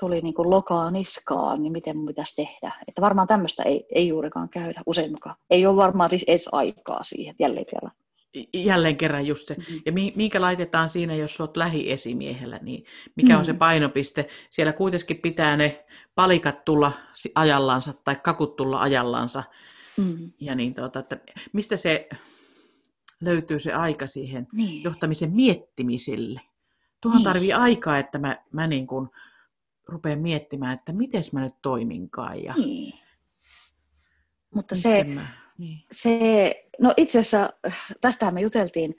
tuli 0.01 0.20
niin 0.20 0.35
kuin 0.35 0.51
lokaa 0.51 0.90
niskaan, 0.90 1.62
niin 1.62 1.72
miten 1.72 1.96
mun 1.96 2.07
pitäisi 2.07 2.37
tehdä. 2.37 2.74
Että 2.88 3.03
varmaan 3.03 3.29
tämmöistä 3.29 3.62
ei, 3.62 3.87
ei 3.94 4.09
juurikaan 4.09 4.48
käydä 4.48 4.83
useinkaan. 4.87 5.37
Ei 5.51 5.66
ole 5.66 5.77
varmaan 5.77 6.11
edes 6.27 6.48
aikaa 6.53 7.03
siihen 7.03 7.35
jälleen 7.38 7.66
kerran. 7.66 7.92
Jälleen 8.55 8.96
kerran 8.96 9.27
just 9.27 9.48
se. 9.48 9.55
Mm-hmm. 9.55 9.81
Ja 9.87 9.92
minkä 10.16 10.40
laitetaan 10.40 10.88
siinä, 10.88 11.14
jos 11.14 11.40
olet 11.40 11.57
lähiesimiehellä, 11.57 12.59
niin 12.62 12.85
mikä 13.16 13.29
mm-hmm. 13.29 13.38
on 13.38 13.44
se 13.44 13.53
mm. 13.53 13.59
painopiste? 13.59 14.29
Siellä 14.51 14.72
kuitenkin 14.72 15.16
pitää 15.16 15.57
ne 15.57 15.85
palikat 16.14 16.64
tulla 16.64 16.92
ajallansa 17.35 17.92
tai 18.05 18.16
kakut 18.22 18.57
tulla 18.57 18.81
ajallansa. 18.81 19.42
Mm. 19.98 20.32
Ja 20.40 20.54
niin, 20.54 20.74
tuota, 20.74 20.98
että 20.98 21.18
mistä 21.52 21.76
se 21.76 22.08
löytyy 23.20 23.61
se 23.61 23.72
aika 23.72 24.06
siihen 24.06 24.46
niin. 24.52 24.82
johtamisen 24.82 25.32
miettimiselle. 25.32 26.40
Tuohon 27.00 27.18
niin. 27.18 27.24
tarvii 27.24 27.52
aikaa, 27.52 27.98
että 27.98 28.18
mä, 28.18 28.37
mä 28.52 28.66
niin 28.66 28.87
kuin 28.87 29.08
rupean 29.87 30.18
miettimään, 30.18 30.74
että 30.74 30.92
miten 30.92 31.22
mä 31.32 31.40
nyt 31.40 31.54
toiminkaan. 31.62 32.42
Ja 32.42 32.54
niin. 32.54 32.94
Mutta 34.54 34.74
se, 34.74 35.04
mä, 35.04 35.26
niin. 35.58 35.84
se, 35.92 36.54
no 36.78 36.94
itse 36.96 37.18
asiassa 37.18 37.52
tästähän 38.00 38.34
me 38.34 38.40
juteltiin, 38.40 38.94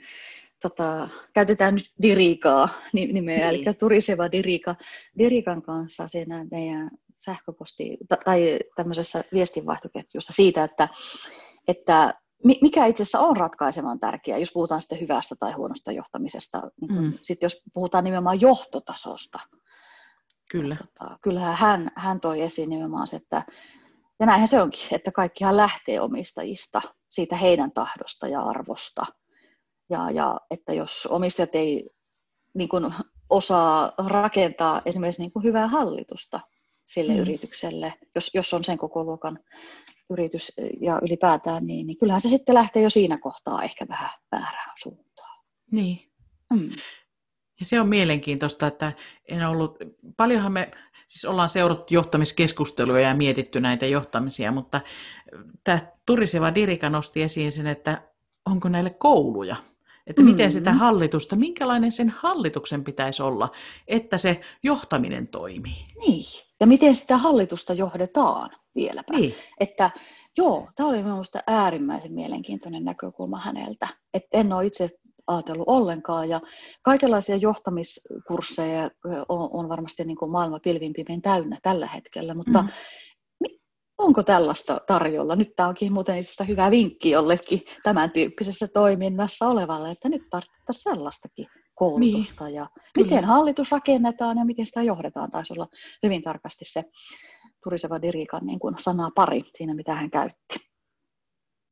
tota, 0.62 1.10
käytetään 1.34 1.76
nyt 1.76 1.94
Dirikaa 2.02 2.70
nimeä, 2.94 3.52
niin. 3.52 3.68
eli 3.68 3.74
Turiseva 3.74 4.32
Dirika, 4.32 4.76
Dirikan 5.18 5.62
kanssa 5.62 6.08
siinä 6.08 6.46
meidän 6.52 6.92
sähköposti 7.20 7.98
tai 8.26 8.60
tämmöisessä 8.76 9.24
viestinvaihtoketjussa 9.34 10.34
siitä, 10.34 10.64
että, 10.64 10.88
että 11.68 12.14
mikä 12.62 12.86
itse 12.86 13.04
asiassa 13.04 13.20
on 13.20 13.38
ratkaisevan 13.38 14.00
tärkeää, 14.00 14.38
jos 14.38 14.52
puhutaan 14.54 14.82
sitten 14.82 15.00
hyvästä 15.00 15.36
tai 15.40 15.52
huonosta 15.52 15.92
johtamisesta, 15.92 16.62
niin 16.82 17.02
mm. 17.02 17.14
sitten 17.22 17.46
jos 17.46 17.62
puhutaan 17.74 18.04
nimenomaan 18.04 18.42
johtotasosta. 18.42 19.40
Kyllä. 20.52 20.76
Tota, 20.76 21.18
kyllähän 21.22 21.56
hän, 21.56 21.92
hän 21.96 22.20
toi 22.20 22.42
esiin 22.42 22.70
nimenomaan 22.70 23.08
se, 23.08 23.16
että, 23.16 23.46
ja 24.20 24.26
näinhän 24.26 24.48
se 24.48 24.62
onkin, 24.62 24.88
että 24.92 25.12
kaikkihan 25.12 25.58
lähtee 25.58 26.02
omistajista, 26.02 26.82
siitä 27.10 27.36
heidän 27.36 27.72
tahdosta 27.72 28.28
ja 28.28 28.42
arvosta. 28.42 29.06
Ja, 29.90 30.12
ja 30.12 30.40
että 30.52 30.74
jos 30.74 31.08
omistajat 31.12 31.56
ei 31.56 31.90
niin 32.54 32.70
kuin, 32.70 32.94
osaa 33.30 33.94
rakentaa 34.08 34.82
esimerkiksi 34.86 35.22
niin 35.22 35.32
kuin 35.32 35.44
hyvää 35.44 35.68
hallitusta, 35.68 36.40
sille 36.90 37.14
mm. 37.14 37.20
yritykselle, 37.20 37.94
jos, 38.16 38.32
jos 38.34 38.54
on 38.54 38.64
sen 38.64 38.78
koko 38.78 39.04
luokan 39.04 39.40
yritys 40.10 40.52
ja 40.82 41.00
ylipäätään, 41.02 41.68
niin, 41.68 41.88
niin 41.88 41.98
kyllähän 41.98 42.22
se 42.22 42.30
sitten 42.30 42.56
lähtee 42.56 42.84
jo 42.84 42.90
siinä 42.90 43.18
kohtaa 43.18 43.64
ehkä 43.64 43.86
vähän 43.90 44.10
väärään 44.32 44.74
suuntaan. 44.82 45.44
Niin. 45.72 46.00
Mm. 46.54 46.70
Ja 47.60 47.66
se 47.66 47.82
on 47.82 47.90
mielenkiintoista, 47.90 48.68
että 48.68 48.94
en 49.26 49.48
ollut, 49.48 49.78
paljonhan 50.18 50.52
me 50.52 50.72
siis 51.08 51.26
ollaan 51.26 51.50
seurattu 51.50 51.94
johtamiskeskusteluja 51.94 53.08
ja 53.08 53.16
mietitty 53.16 53.60
näitä 53.60 53.86
johtamisia, 53.86 54.52
mutta 54.52 54.82
tämä 55.64 55.80
Turiseva 56.06 56.56
Dirika 56.56 56.90
nosti 56.90 57.22
esiin 57.22 57.52
sen, 57.52 57.68
että 57.68 58.02
onko 58.46 58.70
näille 58.70 58.90
kouluja, 58.90 59.56
että 60.08 60.22
miten 60.22 60.46
mm-hmm. 60.46 60.52
sitä 60.52 60.74
hallitusta, 60.74 61.36
minkälainen 61.36 61.92
sen 61.92 62.10
hallituksen 62.10 62.84
pitäisi 62.84 63.24
olla, 63.24 63.52
että 63.88 64.18
se 64.18 64.42
johtaminen 64.64 65.28
toimii. 65.28 65.86
Niin, 66.00 66.49
ja 66.60 66.68
miten 66.68 66.96
sitä 66.96 67.18
hallitusta 67.18 67.74
johdetaan 67.74 68.50
vieläpä. 68.76 69.14
Niin. 69.14 69.36
Että 69.60 69.92
joo, 70.38 70.70
tämä 70.76 70.90
oli 70.90 71.04
minusta 71.04 71.40
äärimmäisen 71.48 72.14
mielenkiintoinen 72.14 72.86
näkökulma 72.86 73.40
häneltä. 73.40 73.88
Että 74.14 74.38
en 74.38 74.54
ole 74.54 74.66
itse 74.66 74.90
ajatellut 75.28 75.68
ollenkaan. 75.68 76.30
Ja 76.30 76.42
kaikenlaisia 76.82 77.36
johtamiskursseja 77.36 78.90
on, 79.30 79.50
on 79.54 79.70
varmasti 79.70 80.04
niin 80.04 80.18
kuin 80.18 80.32
maailma 80.32 80.60
pilvin 80.60 81.22
täynnä 81.22 81.60
tällä 81.64 81.88
hetkellä, 81.88 82.34
mutta 82.34 82.62
mm. 82.62 82.70
onko 83.98 84.24
tällaista 84.24 84.82
tarjolla? 84.88 85.36
Nyt 85.36 85.56
tämä 85.56 85.70
onkin 85.70 85.94
muuten 85.94 86.18
itse 86.18 86.28
asiassa 86.30 86.44
hyvä 86.44 86.72
vinkki 86.72 87.10
jollekin 87.10 87.62
tämän 87.84 88.12
tyyppisessä 88.12 88.68
toiminnassa 88.68 89.48
olevalle, 89.48 89.92
että 89.92 90.10
nyt 90.10 90.22
tarvittaisiin 90.30 90.96
sellaistakin 90.96 91.48
koulutusta 91.80 92.46
niin. 92.46 92.56
ja 92.56 92.70
Kyllä. 92.94 93.06
miten 93.06 93.26
hallitus 93.26 93.72
rakennetaan 93.72 94.38
ja 94.38 94.46
miten 94.46 94.66
sitä 94.66 94.84
johdetaan. 94.84 95.32
Taisi 95.32 95.54
olla 95.54 95.68
hyvin 96.04 96.24
tarkasti 96.24 96.66
se 96.66 96.84
Turiseva 97.64 98.02
Dirikan 98.02 98.46
niin 98.46 98.60
kuin 98.60 98.76
sanaa 98.78 99.10
pari 99.16 99.44
siinä, 99.58 99.76
mitä 99.76 99.96
hän 99.96 100.12
käytti. 100.12 100.56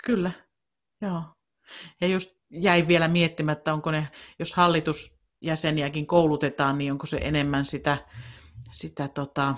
Kyllä, 0.04 0.32
joo. 1.02 1.22
Ja 2.02 2.08
just 2.08 2.38
jäi 2.50 2.88
vielä 2.88 3.08
miettimättä, 3.08 3.74
onko 3.74 3.91
ne, 3.91 4.08
jos 4.39 4.54
hallitusjäseniäkin 4.56 6.08
koulutetaan, 6.08 6.78
niin 6.78 6.91
onko 6.91 7.06
se 7.06 7.17
enemmän 7.17 7.65
sitä, 7.65 7.98
sitä 8.72 9.08
tota, 9.08 9.56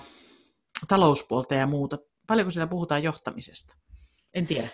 talouspuolta 0.88 1.54
ja 1.54 1.66
muuta. 1.66 1.98
Paljonko 2.26 2.50
siellä 2.50 2.70
puhutaan 2.70 3.02
johtamisesta? 3.02 3.74
En 4.34 4.46
tiedä. 4.46 4.68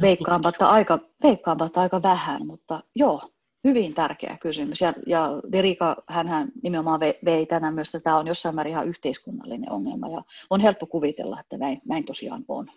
veikkaanpa, 0.00 0.48
että 0.48 0.70
aika, 0.70 0.98
veikkaanpa, 1.22 1.66
että 1.66 1.80
aika 1.80 2.02
vähän, 2.02 2.46
mutta 2.46 2.80
joo, 2.94 3.32
hyvin 3.64 3.94
tärkeä 3.94 4.36
kysymys. 4.40 4.80
Ja, 4.80 4.94
ja 5.06 5.30
Derika, 5.52 6.02
hän 6.08 6.52
nimenomaan 6.62 7.00
vei, 7.00 7.18
vei 7.24 7.46
tänään 7.46 7.74
myös, 7.74 7.88
että 7.88 8.00
tämä 8.00 8.18
on 8.18 8.26
jossain 8.26 8.54
määrin 8.54 8.70
ihan 8.70 8.88
yhteiskunnallinen 8.88 9.72
ongelma, 9.72 10.08
ja 10.08 10.22
on 10.50 10.60
helppo 10.60 10.86
kuvitella, 10.86 11.40
että 11.40 11.56
näin, 11.56 11.80
näin 11.84 12.04
tosiaan 12.04 12.44
on. 12.48 12.70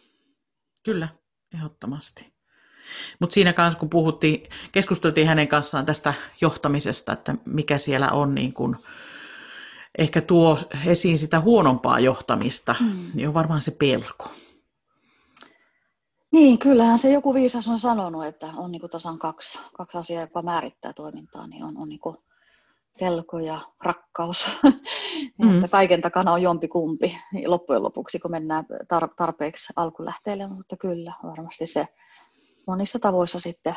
Kyllä, 0.84 1.08
ehdottomasti. 1.54 2.34
Mutta 3.20 3.34
siinä 3.34 3.54
kanssa, 3.54 3.80
kun 3.80 3.90
puhuttiin, 3.90 4.50
keskusteltiin 4.72 5.28
hänen 5.28 5.48
kanssaan 5.48 5.86
tästä 5.86 6.14
johtamisesta, 6.42 7.14
että 7.14 7.36
mikä 7.46 7.78
siellä 7.78 8.12
on 8.12 8.36
niin 8.36 8.54
kun, 8.54 8.78
ehkä 9.98 10.22
tuo 10.22 10.60
esiin 10.86 11.18
sitä 11.18 11.40
huonompaa 11.40 12.00
johtamista, 12.00 12.76
mm. 12.80 13.12
niin 13.14 13.28
on 13.28 13.34
varmaan 13.34 13.62
se 13.62 13.72
pelko. 13.72 14.32
Niin, 16.36 16.60
kyllähän 16.60 17.00
se 17.00 17.12
joku 17.12 17.34
viisas 17.34 17.68
on 17.68 17.80
sanonut, 17.80 18.26
että 18.26 18.54
on 18.58 18.72
niin 18.72 18.90
tasan 18.92 19.20
kaksi, 19.20 19.60
kaksi 19.74 19.98
asiaa, 19.98 20.22
joka 20.22 20.42
määrittää 20.42 20.94
toimintaa, 20.94 21.48
niin 21.48 21.64
on, 21.64 21.78
on 21.78 21.90
niin 21.90 22.00
pelko 23.00 23.40
ja 23.40 23.62
rakkaus. 23.84 24.48
Mm. 25.42 25.56
että 25.56 25.68
kaiken 25.68 26.02
takana 26.02 26.34
on 26.34 26.42
jompi 26.42 26.68
kumpi 26.68 27.18
loppujen 27.46 27.84
lopuksi, 27.84 28.20
kun 28.20 28.32
mennään 28.32 28.66
tarpeeksi 29.18 29.74
alkulähteelle, 29.76 30.48
mutta 30.48 30.78
kyllä 30.78 31.14
varmasti 31.24 31.68
se 31.68 31.88
monissa 32.68 33.00
tavoissa 33.00 33.40
sitten 33.40 33.76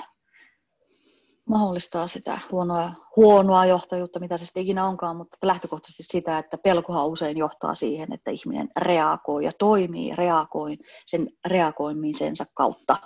mahdollistaa 1.48 2.08
sitä 2.08 2.38
huonoa, 2.52 2.92
huonoa 3.16 3.66
johtajuutta, 3.66 4.20
mitä 4.20 4.36
se 4.36 4.46
sitten 4.46 4.62
ikinä 4.62 4.86
onkaan, 4.86 5.16
mutta 5.16 5.38
lähtökohtaisesti 5.42 6.02
sitä, 6.02 6.38
että 6.38 6.58
pelkohan 6.58 7.06
usein 7.06 7.38
johtaa 7.38 7.74
siihen, 7.74 8.12
että 8.12 8.30
ihminen 8.30 8.68
reagoi 8.76 9.44
ja 9.44 9.52
toimii 9.58 10.16
reagoi 10.16 10.78
sen 11.06 11.28
reagoimisensa 11.46 12.44
kautta. 12.54 12.96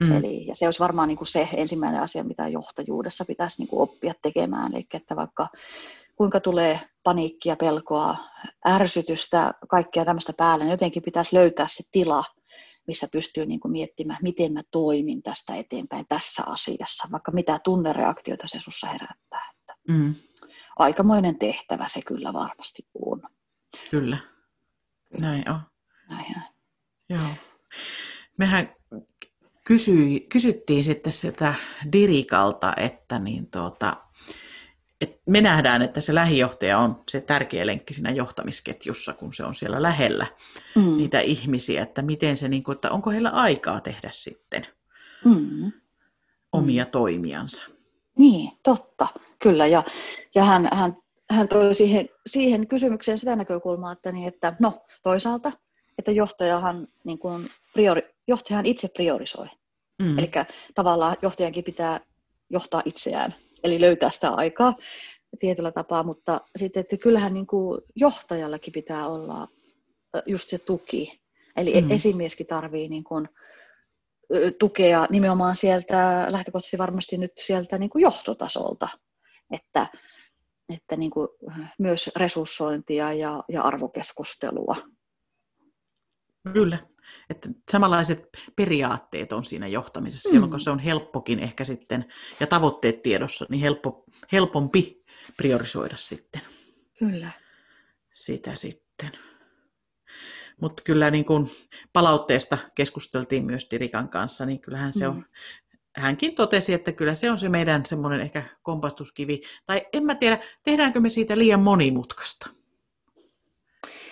Mm. 0.00 0.12
Eli, 0.12 0.46
ja 0.46 0.56
se 0.56 0.64
olisi 0.64 0.80
varmaan 0.80 1.08
niin 1.08 1.18
kuin 1.18 1.28
se 1.28 1.48
ensimmäinen 1.52 2.02
asia, 2.02 2.24
mitä 2.24 2.48
johtajuudessa 2.48 3.24
pitäisi 3.24 3.62
niin 3.62 3.68
kuin 3.68 3.82
oppia 3.82 4.12
tekemään, 4.22 4.74
eli 4.74 4.86
että 4.94 5.16
vaikka 5.16 5.48
kuinka 6.16 6.40
tulee 6.40 6.80
paniikkia, 7.02 7.56
pelkoa, 7.56 8.16
ärsytystä, 8.68 9.54
kaikkea 9.68 10.04
tämmöistä 10.04 10.32
päälle, 10.32 10.64
niin 10.64 10.70
jotenkin 10.70 11.02
pitäisi 11.02 11.36
löytää 11.36 11.66
se 11.68 11.82
tila, 11.92 12.24
missä 12.86 13.08
pystyy 13.12 13.46
niin 13.46 13.60
kuin 13.60 13.72
miettimään, 13.72 14.18
miten 14.22 14.52
mä 14.52 14.62
toimin 14.70 15.22
tästä 15.22 15.54
eteenpäin 15.56 16.06
tässä 16.08 16.42
asiassa, 16.46 17.08
vaikka 17.12 17.32
mitä 17.32 17.60
tunnereaktioita 17.64 18.46
se 18.46 18.60
sussa 18.60 18.86
herättää. 18.86 19.52
Että 19.58 19.74
mm. 19.88 20.14
Aikamoinen 20.78 21.38
tehtävä 21.38 21.88
se 21.88 22.00
kyllä 22.06 22.32
varmasti 22.32 22.86
on. 22.94 23.22
Kyllä, 23.90 24.18
näin 25.18 25.50
on. 25.50 25.60
Näin, 26.08 26.32
näin. 26.32 26.52
Joo. 27.08 27.34
Mehän 28.38 28.74
kysyi, 29.64 30.20
kysyttiin 30.20 30.84
sitten 30.84 31.12
sitä 31.12 31.54
Dirikalta, 31.92 32.72
että 32.76 33.18
niin 33.18 33.50
tuota, 33.50 33.96
et 35.02 35.20
me 35.26 35.40
nähdään, 35.40 35.82
että 35.82 36.00
se 36.00 36.14
lähijohtaja 36.14 36.78
on 36.78 37.02
se 37.10 37.20
tärkeä 37.20 37.66
lenkki 37.66 37.94
siinä 37.94 38.10
johtamisketjussa, 38.10 39.12
kun 39.12 39.32
se 39.32 39.44
on 39.44 39.54
siellä 39.54 39.82
lähellä 39.82 40.26
mm. 40.74 40.96
niitä 40.96 41.20
ihmisiä, 41.20 41.82
että 41.82 42.02
miten 42.02 42.36
se, 42.36 42.48
niin 42.48 42.62
kuin, 42.62 42.74
että 42.74 42.90
onko 42.90 43.10
heillä 43.10 43.30
aikaa 43.30 43.80
tehdä 43.80 44.08
sitten 44.12 44.66
mm. 45.24 45.72
omia 46.52 46.84
mm. 46.84 46.90
toimiansa. 46.90 47.64
Niin, 48.18 48.52
totta, 48.62 49.06
kyllä. 49.38 49.66
Ja, 49.66 49.84
ja 50.34 50.44
hän, 50.44 50.68
hän, 50.72 50.96
hän 51.30 51.48
toi 51.48 51.74
siihen, 51.74 52.08
siihen 52.26 52.68
kysymykseen 52.68 53.18
sitä 53.18 53.36
näkökulmaa, 53.36 53.92
että, 53.92 54.12
niin, 54.12 54.28
että 54.28 54.56
no 54.60 54.82
toisaalta, 55.02 55.52
että 55.98 56.10
johtajahan, 56.10 56.88
niin 57.04 57.18
kuin 57.18 57.50
priori, 57.72 58.02
johtajahan 58.28 58.66
itse 58.66 58.88
priorisoi. 58.88 59.46
Mm. 60.02 60.18
Eli 60.18 60.30
tavallaan 60.74 61.16
johtajankin 61.22 61.64
pitää 61.64 62.00
johtaa 62.50 62.82
itseään 62.84 63.34
eli 63.64 63.80
löytää 63.80 64.10
sitä 64.10 64.30
aikaa 64.30 64.76
tietyllä 65.38 65.72
tapaa, 65.72 66.02
mutta 66.02 66.40
sitten, 66.56 66.80
että 66.80 66.96
kyllähän 66.96 67.34
niin 67.34 67.46
kuin 67.46 67.80
johtajallakin 67.96 68.72
pitää 68.72 69.08
olla 69.08 69.48
just 70.26 70.48
se 70.48 70.58
tuki. 70.58 71.20
Eli 71.56 71.80
mm. 71.80 71.90
esimieskin 71.90 72.46
tarvii 72.46 72.88
niin 72.88 73.04
kuin 73.04 73.28
tukea 74.58 75.06
nimenomaan 75.10 75.56
sieltä, 75.56 76.26
lähtökohtaisesti 76.28 76.78
varmasti 76.78 77.18
nyt 77.18 77.32
sieltä 77.38 77.78
niin 77.78 77.90
kuin 77.90 78.02
johtotasolta, 78.02 78.88
että, 79.50 79.86
että 80.74 80.96
niin 80.96 81.10
kuin 81.10 81.28
myös 81.78 82.10
resurssointia 82.16 83.12
ja, 83.12 83.44
ja 83.48 83.62
arvokeskustelua. 83.62 84.76
Kyllä. 86.52 86.78
Että 87.30 87.48
samanlaiset 87.70 88.28
periaatteet 88.56 89.32
on 89.32 89.44
siinä 89.44 89.66
johtamisessa, 89.66 90.28
mm. 90.28 90.32
silloin 90.32 90.50
kun 90.50 90.60
se 90.60 90.70
on 90.70 90.78
helppokin 90.78 91.38
ehkä 91.38 91.64
sitten, 91.64 92.04
ja 92.40 92.46
tavoitteet 92.46 93.02
tiedossa, 93.02 93.46
niin 93.48 93.60
helppo, 93.60 94.04
helpompi 94.32 95.04
priorisoida 95.36 95.96
sitten. 95.96 96.40
Kyllä. 96.98 97.30
Sitä 98.12 98.54
sitten. 98.54 99.10
Mutta 100.60 100.82
kyllä 100.82 101.10
niin 101.10 101.24
kun 101.24 101.50
palautteesta 101.92 102.58
keskusteltiin 102.74 103.44
myös 103.44 103.68
Dirikan 103.70 104.08
kanssa, 104.08 104.46
niin 104.46 104.60
kyllähän 104.60 104.92
se 104.92 105.08
mm. 105.08 105.16
on, 105.16 105.24
hänkin 105.96 106.34
totesi, 106.34 106.72
että 106.72 106.92
kyllä 106.92 107.14
se 107.14 107.30
on 107.30 107.38
se 107.38 107.48
meidän 107.48 107.86
semmoinen 107.86 108.20
ehkä 108.20 108.42
kompastuskivi. 108.62 109.42
Tai 109.66 109.86
en 109.92 110.04
mä 110.04 110.14
tiedä, 110.14 110.38
tehdäänkö 110.62 111.00
me 111.00 111.10
siitä 111.10 111.38
liian 111.38 111.60
monimutkaista 111.60 112.61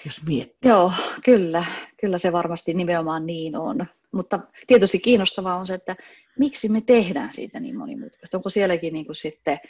jos 0.06 0.22
miettii. 0.26 0.70
Joo, 0.70 0.92
kyllä. 1.24 1.64
Kyllä 2.00 2.18
se 2.18 2.32
varmasti 2.32 2.74
nimenomaan 2.74 3.26
niin 3.26 3.56
on. 3.56 3.86
Mutta 4.12 4.40
tietysti 4.66 4.98
kiinnostavaa 4.98 5.56
on 5.56 5.66
se, 5.66 5.74
että 5.74 5.96
miksi 6.38 6.68
me 6.68 6.80
tehdään 6.80 7.32
siitä 7.32 7.60
niin 7.60 7.78
monimutkaista. 7.78 8.36
Onko 8.36 8.48
sielläkin 8.48 8.92
niin 8.92 9.06
kuin 9.06 9.16
sitten 9.16 9.60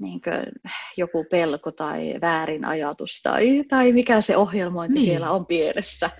niin 0.00 0.20
kuin 0.20 0.70
joku 0.96 1.24
pelko 1.30 1.72
tai 1.72 2.14
väärin 2.20 2.64
ajatus 2.64 3.20
tai, 3.22 3.64
tai 3.68 3.92
mikä 3.92 4.20
se 4.20 4.36
ohjelmointi 4.36 4.94
niin. 4.94 5.04
siellä 5.04 5.30
on 5.30 5.46
pielessä, 5.46 6.10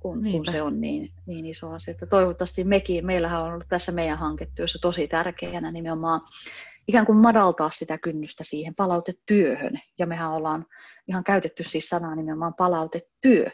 kun, 0.00 0.22
kun 0.32 0.46
se 0.46 0.62
on 0.62 0.80
niin, 0.80 1.12
niin 1.26 1.46
iso 1.46 1.70
asia. 1.70 1.92
Että 1.92 2.06
toivottavasti 2.06 2.64
mekin, 2.64 3.06
meillähän 3.06 3.42
on 3.42 3.52
ollut 3.52 3.68
tässä 3.68 3.92
meidän 3.92 4.18
hanketyössä 4.18 4.78
tosi 4.82 5.08
tärkeänä 5.08 5.72
nimenomaan 5.72 6.20
ikään 6.88 7.06
kuin 7.06 7.18
madaltaa 7.18 7.70
sitä 7.70 7.98
kynnystä 7.98 8.44
siihen 8.44 8.74
palautetyöhön. 8.74 9.80
Ja 9.98 10.06
mehän 10.06 10.32
ollaan 10.32 10.66
ihan 11.08 11.24
käytetty 11.24 11.62
siis 11.62 11.88
sanaa 11.88 12.14
nimenomaan 12.14 12.54
palautetyö. 12.54 13.46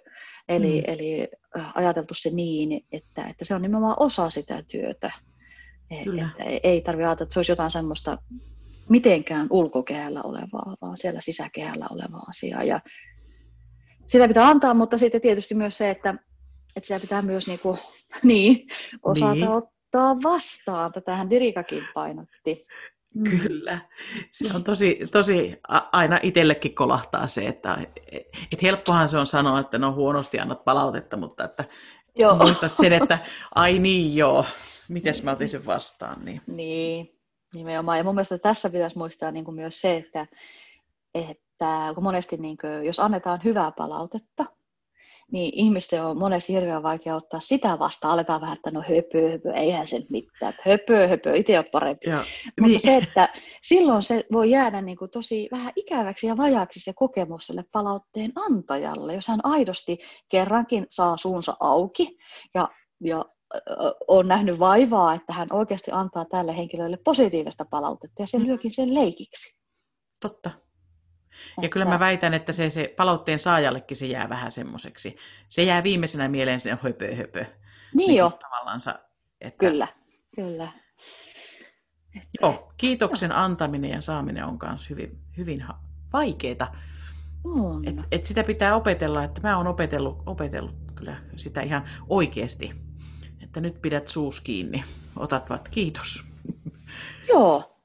Eli, 0.49 0.81
mm. 0.81 0.93
eli 0.93 1.29
ajateltu 1.75 2.15
se 2.15 2.31
niin, 2.31 2.87
että, 2.93 3.25
että 3.25 3.45
se 3.45 3.55
on 3.55 3.63
nimenomaan 3.63 3.97
osa 3.99 4.31
sitä 4.31 4.63
työtä. 4.69 5.11
E, 5.91 6.05
Kyllä. 6.05 6.31
Että 6.39 6.45
ei 6.63 6.81
tarvitse 6.81 7.07
ajatella, 7.07 7.27
että 7.27 7.35
se 7.35 7.39
olisi 7.39 7.53
jotain 7.53 7.71
semmoista 7.71 8.19
mitenkään 8.89 9.47
ulkokehällä 9.51 10.23
olevaa, 10.23 10.77
vaan 10.81 10.97
siellä 10.97 11.21
sisäkehällä 11.21 11.87
olevaa 11.91 12.25
asiaa. 12.29 12.65
Ja 12.65 12.81
sitä 14.09 14.29
pitää 14.29 14.49
antaa, 14.49 14.75
mutta 14.75 14.99
sitten 14.99 15.21
tietysti 15.21 15.55
myös 15.55 15.79
se, 15.79 15.91
että, 15.91 16.11
että 16.77 16.87
sitä 16.87 17.01
pitää 17.01 17.23
myös 17.23 17.47
niin 17.47 17.59
kuin, 17.59 17.79
niin, 18.23 18.67
osata 19.03 19.35
niin. 19.35 19.49
ottaa 19.49 20.17
vastaan. 20.23 20.93
Tätähän 20.93 21.31
Dirikakin 21.31 21.83
painotti 21.95 22.67
Kyllä. 23.31 23.79
Se 24.31 24.49
on 24.55 24.65
tosi, 24.71 24.99
tosi 25.13 25.61
aina 25.93 26.19
itsellekin 26.23 26.75
kolahtaa 26.75 27.27
se, 27.27 27.47
että 27.47 27.79
et 28.53 28.63
helppohan 28.63 29.09
se 29.09 29.19
on 29.19 29.27
sanoa, 29.27 29.61
että 29.61 29.79
no 29.79 29.93
huonosti 29.93 30.41
annat 30.41 30.65
palautetta, 30.65 31.17
mutta 31.17 31.45
että 31.45 31.65
joo. 32.19 32.37
muista 32.37 32.69
sen, 32.69 32.93
että 32.93 33.19
ai 33.55 33.79
niin 33.79 34.17
joo, 34.17 34.45
miten 34.89 35.15
mä 35.23 35.31
otin 35.31 35.49
sen 35.49 35.67
vastaan. 35.67 36.25
Niin. 36.25 36.41
niin, 36.47 37.19
nimenomaan. 37.55 37.99
Ja 37.99 38.05
mun 38.05 38.15
mielestä 38.15 38.39
tässä 38.39 38.71
pitäisi 38.71 38.99
muistaa 38.99 39.31
niin 39.31 39.45
kuin 39.45 39.55
myös 39.55 39.81
se, 39.81 39.97
että, 39.97 40.27
että 41.15 41.93
kun 41.95 42.05
monesti 42.05 42.37
niin 42.37 42.57
kuin, 42.59 42.87
jos 42.87 43.01
annetaan 43.01 43.41
hyvää 43.45 43.73
palautetta, 43.73 44.45
niin 45.33 45.51
ihmisten 45.55 46.05
on 46.05 46.19
monesti 46.19 46.53
hirveän 46.53 46.83
vaikea 46.83 47.17
ottaa 47.17 47.41
sitä 47.41 47.79
vastaan. 47.79 48.13
Aletaan 48.13 48.41
vähän, 48.41 48.57
että 48.57 48.71
no 48.71 48.81
höpö, 48.81 49.31
höpö, 49.31 49.53
eihän 49.53 49.87
se 49.87 50.03
mitään, 50.13 50.51
että 50.51 50.63
höpö, 50.67 51.09
höpö, 51.09 51.37
itse 51.37 51.59
on 51.59 51.65
parempi. 51.73 52.11
Ja, 52.11 52.25
Mutta 52.61 52.63
niin. 52.67 52.81
se, 52.81 52.97
että 52.97 53.29
silloin 53.63 54.03
se 54.03 54.25
voi 54.33 54.51
jäädä 54.51 54.83
niin 54.83 54.99
kuin 54.99 55.11
tosi 55.11 55.49
vähän 55.53 55.73
ikäväksi 55.77 56.27
ja 56.27 56.37
vajaaksi 56.37 56.81
se 56.81 56.93
kokemus 56.97 57.47
sille 57.47 57.65
palautteen 57.73 58.33
antajalle, 58.37 59.15
jos 59.15 59.29
hän 59.29 59.41
aidosti 59.43 59.99
kerrankin 60.29 60.87
saa 60.91 61.17
suunsa 61.17 61.57
auki 61.61 62.19
ja, 62.55 62.69
ja 63.01 63.25
on 64.09 64.29
nähnyt 64.29 64.59
vaivaa, 64.59 65.15
että 65.15 65.33
hän 65.33 65.49
oikeasti 65.53 65.91
antaa 65.91 66.25
tälle 66.25 66.57
henkilölle 66.57 66.99
positiivista 67.05 67.65
palautetta 67.71 68.23
ja 68.23 68.27
se 68.27 68.39
mm. 68.39 68.47
lyökin 68.47 68.75
sen 68.75 68.95
leikiksi. 68.95 69.61
Totta. 70.21 70.51
Ja 71.57 71.63
että... 71.63 71.73
kyllä 71.73 71.87
mä 71.87 71.99
väitän, 71.99 72.35
että 72.35 72.53
se, 72.53 72.71
se 72.71 72.95
palautteen 72.97 73.39
saajallekin 73.39 73.97
se 73.97 74.07
jää 74.07 74.29
vähän 74.29 74.51
semmoiseksi. 74.51 75.17
Se 75.49 75.63
jää 75.63 75.83
viimeisenä 75.83 76.29
mieleen 76.29 76.61
sinne 76.61 76.79
höpö 76.83 77.15
höpö. 77.15 77.45
Niin, 77.95 78.09
niin 78.09 78.17
jo. 78.17 78.31
Tavallaansa, 78.31 78.99
että... 79.41 79.67
Kyllä, 79.67 79.89
kyllä. 80.35 80.73
Että... 82.17 82.29
Joo, 82.43 82.73
kiitoksen 82.77 83.33
antaminen 83.33 83.91
ja 83.91 84.01
saaminen 84.01 84.45
on 84.45 84.59
myös 84.63 84.91
hyvin, 84.91 85.19
hyvin 85.37 85.65
vaikeaa. 86.13 86.77
Et, 87.87 87.97
et 88.11 88.25
sitä 88.25 88.45
pitää 88.45 88.77
opetella, 88.77 89.25
että 89.25 89.41
mä 89.41 89.57
oon 89.57 89.67
opetellut, 89.67 90.23
opetellut 90.27 90.77
kyllä 90.95 91.17
sitä 91.37 91.61
ihan 91.61 91.89
oikeasti. 92.09 92.75
Että 93.43 93.61
nyt 93.61 93.83
pidät 93.83 94.09
suus 94.09 94.41
kiinni, 94.41 94.85
otat 95.17 95.51
vat 95.51 95.69
kiitos. 95.69 96.25
Joo, 97.29 97.78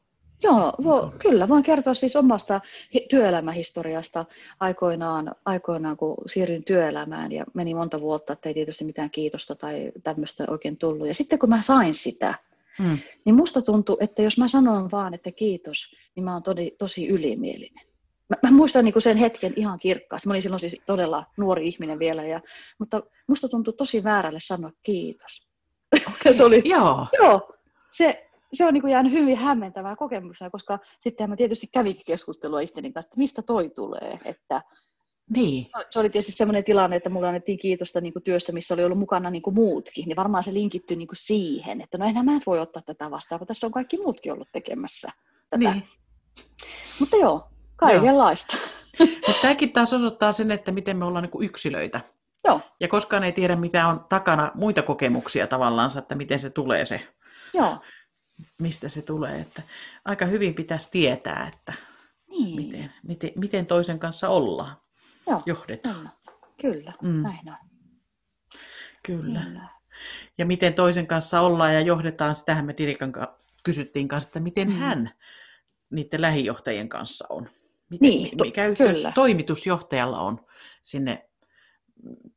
Joo, 0.44 0.74
vo, 0.84 1.14
kyllä. 1.20 1.48
Voin 1.48 1.64
kertoa 1.64 1.94
siis 1.94 2.16
omasta 2.16 2.62
työelämähistoriasta 3.10 4.26
aikoinaan, 4.60 5.36
aikoinaan, 5.46 5.98
kun 5.98 6.16
siirryin 6.26 6.64
työelämään 6.64 7.32
ja 7.32 7.46
meni 7.54 7.74
monta 7.74 8.02
vuotta, 8.02 8.34
että 8.34 8.50
ei 8.50 8.54
tietysti 8.54 8.86
mitään 8.86 9.12
kiitosta 9.12 9.56
tai 9.56 9.92
tämmöistä 10.04 10.44
oikein 10.48 10.78
tullut. 10.78 11.08
Ja 11.08 11.14
sitten 11.14 11.40
kun 11.40 11.50
mä 11.50 11.62
sain 11.62 11.94
sitä, 11.94 12.36
hmm. 12.78 12.98
niin 13.26 13.36
musta 13.36 13.62
tuntui, 13.62 13.98
että 14.00 14.22
jos 14.22 14.38
mä 14.38 14.48
sanon 14.48 14.92
vaan, 14.92 15.14
että 15.14 15.32
kiitos, 15.32 15.96
niin 16.16 16.24
mä 16.24 16.34
oon 16.34 16.44
tosi, 16.44 16.76
tosi 16.78 17.08
ylimielinen. 17.08 17.86
Mä, 18.30 18.50
mä 18.50 18.58
muistan 18.58 18.86
niin 18.86 19.02
sen 19.02 19.18
hetken 19.18 19.54
ihan 19.56 19.80
kirkkaasti. 19.80 20.28
Mä 20.28 20.32
olin 20.32 20.42
silloin 20.42 20.60
siis 20.60 20.82
todella 20.86 21.26
nuori 21.38 21.68
ihminen 21.68 22.00
vielä, 22.00 22.24
ja, 22.24 22.42
mutta 22.80 23.04
musta 23.28 23.50
tuntui 23.50 23.74
tosi 23.74 24.04
väärälle 24.04 24.40
sanoa 24.42 24.72
kiitos. 24.84 25.54
Okay. 25.96 26.34
se 26.38 26.44
oli, 26.44 26.62
joo. 26.66 27.08
joo 27.20 27.54
se, 27.94 28.30
se 28.54 28.66
on 28.66 28.74
niin 28.74 28.82
kuin 28.82 28.92
jäänyt 28.92 29.12
hyvin 29.12 29.38
hämmentävää 29.38 29.96
kokemuksena, 29.96 30.50
koska 30.50 30.80
sitten 31.00 31.30
mä 31.30 31.36
tietysti 31.36 31.68
kävin 31.68 32.02
keskustelua 32.06 32.62
itteni 32.62 32.94
kanssa, 32.94 33.08
että 33.08 33.18
mistä 33.18 33.42
toi 33.42 33.70
tulee. 33.70 34.20
Että 34.26 34.62
niin. 35.30 35.68
Se 35.89 36.00
oli 36.00 36.10
tietysti 36.10 36.32
sellainen 36.32 36.63
tilanne, 36.63 36.96
että 36.96 37.10
mulle 37.10 37.28
annettiin 37.28 37.60
kiitosta 37.60 38.02
niin 38.02 38.13
kuin 38.13 38.24
työstä, 38.24 38.52
missä 38.52 38.74
oli 38.74 38.84
ollut 38.84 39.00
mukana 39.00 39.30
niin 39.30 39.42
kuin 39.42 39.54
muutkin, 39.54 40.06
niin 40.08 40.16
varmaan 40.16 40.44
se 40.44 40.54
linkittyi 40.54 40.98
niin 40.98 41.08
kuin 41.08 41.18
siihen, 41.18 41.82
että 41.82 41.98
no 41.98 42.06
enää 42.06 42.24
mä 42.24 42.32
en 42.32 42.42
voi 42.46 42.60
ottaa 42.60 42.84
tätä 42.86 43.12
vastaan, 43.12 43.39
kun 43.39 43.48
tässä 43.48 43.68
on 43.68 43.74
kaikki 43.74 43.98
muutkin 43.98 44.34
ollut 44.34 44.50
tekemässä 44.52 45.12
tätä. 45.50 45.58
Niin. 45.58 45.84
Mutta 47.00 47.16
joo, 47.16 47.48
kaikenlaista. 47.76 48.58
Mutta 49.00 49.42
tämäkin 49.42 49.74
taas 49.74 49.94
osoittaa 49.94 50.32
sen, 50.32 50.52
että 50.52 50.72
miten 50.72 50.98
me 50.98 51.06
ollaan 51.06 51.24
niin 51.24 51.32
kuin 51.32 51.46
yksilöitä. 51.46 52.02
Joo. 52.48 52.62
Ja 52.80 52.88
koskaan 52.88 53.24
ei 53.24 53.32
tiedä, 53.32 53.56
mitä 53.56 53.88
on 53.88 54.06
takana 54.10 54.52
muita 54.54 54.82
kokemuksia 54.82 55.48
tavallaan, 55.48 55.89
että 55.98 56.16
miten 56.16 56.39
se 56.39 56.50
tulee 56.50 56.86
se 56.86 57.08
Joo 57.54 57.78
mistä 58.60 58.89
se 58.89 59.02
tulee. 59.02 59.41
Että 59.41 59.62
aika 60.06 60.26
hyvin 60.26 60.54
pitäisi 60.54 60.91
tietää, 60.91 61.52
että 61.54 61.74
niin. 62.30 62.56
miten, 62.56 62.93
miten, 63.04 63.32
miten 63.36 63.65
toisen 63.65 64.00
kanssa 64.00 64.30
ollaan, 64.30 64.78
Joo, 65.28 65.41
johdetaan. 65.46 65.96
Kyllä, 65.96 66.13
kyllä 66.62 66.93
mm. 67.02 67.22
näin 67.22 67.50
on. 67.50 67.69
Kyllä. 69.04 69.39
kyllä. 69.39 69.69
Ja 70.38 70.46
miten 70.46 70.74
toisen 70.74 71.08
kanssa 71.08 71.41
ollaan 71.41 71.74
ja 71.74 71.82
johdetaan, 71.82 72.36
sitähän 72.36 72.65
me 72.65 72.76
Dirikan 72.78 73.12
kanssa 73.12 73.38
kysyttiin 73.63 74.08
kanssa, 74.08 74.28
että 74.28 74.39
miten 74.39 74.67
mm. 74.67 74.76
hän 74.76 75.10
niiden 75.89 76.22
lähijohtajien 76.22 76.89
kanssa 76.89 77.26
on. 77.30 77.50
Miten, 77.89 78.10
niin, 78.10 78.38
to, 78.38 78.43
mikä 78.43 78.65
yhteys 78.65 78.98
kyllä. 78.98 79.12
toimitusjohtajalla 79.15 80.19
on 80.19 80.46
sinne 80.84 81.30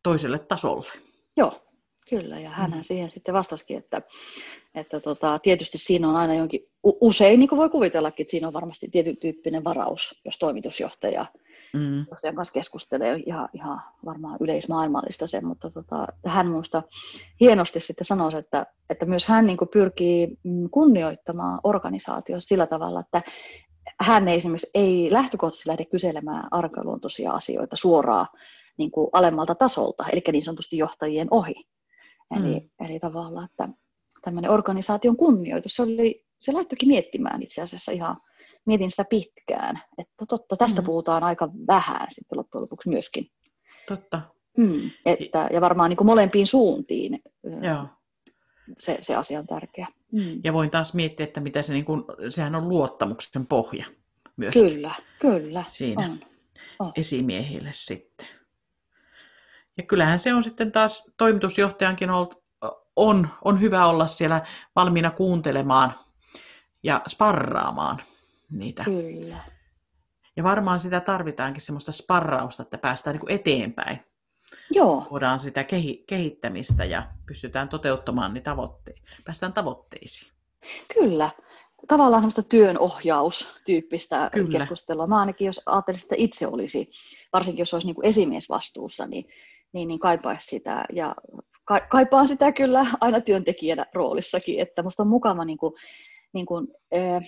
toiselle 0.03 0.39
tasolle. 0.39 0.89
Joo, 1.37 1.67
Kyllä, 2.09 2.41
ja 2.41 2.51
hän 2.51 2.71
mm. 2.71 2.83
siihen 2.83 3.11
sitten 3.11 3.35
vastasikin, 3.35 3.79
että, 3.79 4.03
että 4.77 5.01
tota, 5.01 5.39
tietysti 5.39 5.79
siinä 5.79 6.09
on 6.09 6.17
aina 6.17 6.35
jonkin, 6.35 6.61
usein 6.83 7.41
niin 7.41 7.49
kuin 7.49 7.59
voi 7.59 7.69
kuvitellakin, 7.69 8.25
että 8.25 8.31
siinä 8.31 8.47
on 8.47 8.53
varmasti 8.53 8.89
tietyn 8.89 9.17
tyyppinen 9.17 9.65
varaus, 9.65 10.21
jos 10.25 10.39
toimitusjohtaja 10.39 11.27
mm. 11.73 12.07
johtajan 12.11 12.35
kanssa 12.35 12.53
keskustelee 12.53 13.23
ihan, 13.27 13.49
ihan 13.53 13.81
varmaan 14.05 14.39
yleismaailmallista 14.41 15.27
sen, 15.27 15.47
mutta 15.47 15.71
tota, 15.71 16.07
hän 16.27 16.47
minusta 16.47 16.83
hienosti 17.41 17.81
sitten 17.81 18.05
sanoi, 18.05 18.39
että, 18.39 18.67
että 18.91 19.07
myös 19.07 19.27
hän 19.27 19.47
niin 19.47 19.57
kuin 19.57 19.69
pyrkii 19.69 20.39
mm, 20.45 20.71
kunnioittamaan 20.71 21.61
organisaatiosta 21.65 22.49
sillä 22.49 22.67
tavalla, 22.67 23.01
että 23.01 23.23
hän 24.01 24.29
ei 24.29 24.37
esimerkiksi 24.37 24.71
ei 24.75 25.09
lähtökohtaisesti 25.13 25.69
lähde 25.69 25.85
kyselemään 25.85 26.49
arkaluontoisia 26.51 27.33
asioita 27.33 27.77
suoraan 27.77 28.27
niin 28.77 28.91
kuin 28.91 29.09
alemmalta 29.13 29.55
tasolta, 29.55 30.05
eli 30.13 30.23
niin 30.33 30.45
sanotusti 30.45 30.79
johtajien 30.79 31.29
ohi, 31.31 31.55
Eli, 32.31 32.61
mm. 32.61 32.87
eli 32.87 33.01
tavallaan, 33.01 33.49
että 33.51 33.69
tämmöinen 34.27 34.51
organisaation 34.51 35.17
kunnioitus, 35.17 35.75
se, 35.75 35.83
oli, 35.83 36.25
se 36.39 36.53
laittokin 36.53 36.89
miettimään 36.89 37.43
itse 37.43 37.63
asiassa 37.63 37.93
ihan, 37.93 38.17
mietin 38.65 38.91
sitä 38.91 39.05
pitkään, 39.11 39.83
että 39.99 40.27
totta, 40.29 40.57
tästä 40.57 40.81
mm. 40.81 40.85
puhutaan 40.85 41.23
aika 41.25 41.49
vähän 41.67 42.07
sitten 42.11 42.39
loppujen 42.39 42.63
lopuksi 42.63 42.89
myöskin. 42.89 43.31
Totta. 43.89 44.21
Mm, 44.57 44.91
että, 45.07 45.49
ja 45.53 45.61
varmaan 45.61 45.91
niin 45.91 45.97
kuin 45.97 46.07
molempiin 46.07 46.47
suuntiin 46.47 47.23
Joo. 47.63 47.87
Se, 48.79 48.99
se 49.01 49.15
asia 49.15 49.39
on 49.39 49.47
tärkeä. 49.47 49.87
Mm. 50.13 50.41
Ja 50.45 50.53
voin 50.53 50.71
taas 50.71 50.95
miettiä, 50.95 51.25
että 51.25 51.41
mitä 51.41 51.63
se, 51.63 51.73
niin 51.73 51.85
kuin, 51.85 52.05
sehän 52.29 52.55
on 52.55 52.69
luottamuksen 52.69 53.47
pohja 53.47 53.85
myöskin. 54.37 54.73
Kyllä, 54.73 54.95
kyllä. 55.19 55.65
Siinä 55.69 56.05
on. 56.05 56.19
On. 56.79 56.93
esimiehille 56.97 57.71
sitten. 57.73 58.27
Ja 59.77 59.83
kyllähän 59.83 60.19
se 60.19 60.35
on 60.35 60.43
sitten 60.43 60.73
taas 60.73 61.13
toimitusjohtajankin 61.17 62.11
ollut, 62.11 62.46
on, 62.97 63.29
on 63.45 63.61
hyvä 63.61 63.87
olla 63.87 64.07
siellä 64.07 64.41
valmiina 64.77 65.11
kuuntelemaan 65.11 65.95
ja 66.83 67.01
sparraamaan 67.09 68.03
niitä. 68.51 68.85
Kyllä. 68.85 69.37
Ja 70.37 70.45
varmaan 70.45 70.81
sitä 70.81 71.01
tarvitaankin 71.01 71.63
semmoista 71.63 71.93
sparrausta, 71.93 72.63
että 72.63 72.79
päästään 72.79 73.15
niin 73.15 73.21
kuin 73.21 73.33
eteenpäin. 73.33 74.01
Joo. 74.71 75.07
Voidaan 75.11 75.39
sitä 75.39 75.65
kehi- 75.65 76.05
kehittämistä 76.07 76.85
ja 76.85 77.03
pystytään 77.27 77.69
toteuttamaan 77.69 78.35
niin 78.35 78.45
tavoitteita. 78.45 79.03
Päästään 79.25 79.53
tavoitteisiin. 79.53 80.33
Kyllä. 80.95 81.31
Tavallaan 81.89 82.23
semmoista 82.23 82.43
työnohjaustyyppistä 82.43 84.31
Kyllä. 84.33 84.59
keskustelua. 84.59 85.07
Mä 85.07 85.21
ainakin, 85.21 85.47
jos 85.47 85.61
ajattelisin, 85.67 86.05
että 86.05 86.15
itse 86.19 86.47
olisi, 86.47 86.91
varsinkin 87.33 87.63
jos 87.63 87.75
olisi 87.75 87.87
niin 87.87 87.95
kuin 87.95 88.07
esimies 88.07 88.49
vastuussa, 88.49 89.07
niin 89.07 89.29
niin, 89.77 89.89
niin 89.89 90.01
kaipaisi 90.01 90.49
sitä. 90.49 90.85
Ja 90.93 91.15
kaipaan 91.89 92.29
sitä 92.29 92.53
kyllä 92.53 92.87
aina 93.01 93.21
työntekijänä 93.21 93.87
roolissakin, 93.95 94.61
että 94.61 94.83
musta 94.83 95.03
on 95.03 95.09
mukava 95.09 95.45
niin 95.45 95.59
kuin, 95.59 95.75
niin 96.33 96.47
kuin, 96.47 96.69
eh, 96.91 97.23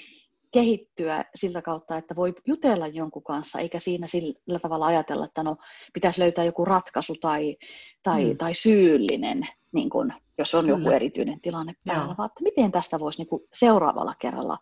kehittyä 0.53 1.24
siltä 1.35 1.62
kautta, 1.62 1.96
että 1.96 2.16
voi 2.16 2.35
jutella 2.46 2.87
jonkun 2.87 3.24
kanssa, 3.24 3.59
eikä 3.59 3.79
siinä 3.79 4.07
sillä 4.07 4.59
tavalla 4.62 4.87
ajatella, 4.87 5.24
että 5.24 5.42
no, 5.42 5.57
pitäisi 5.92 6.20
löytää 6.20 6.44
joku 6.44 6.64
ratkaisu 6.64 7.14
tai, 7.20 7.57
tai, 8.03 8.24
mm. 8.24 8.37
tai 8.37 8.55
syyllinen, 8.55 9.48
niin 9.72 9.90
kun, 9.90 10.12
jos 10.38 10.55
on 10.55 10.64
Kyllä. 10.64 10.79
joku 10.79 10.90
erityinen 10.90 11.40
tilanne 11.40 11.74
päällä, 11.87 12.05
Joo. 12.05 12.14
vaan 12.18 12.27
että 12.27 12.42
miten 12.42 12.72
tästä 12.72 13.01
voisi 13.01 13.22
niin 13.22 13.40
seuraavalla 13.53 14.14
kerralla 14.18 14.59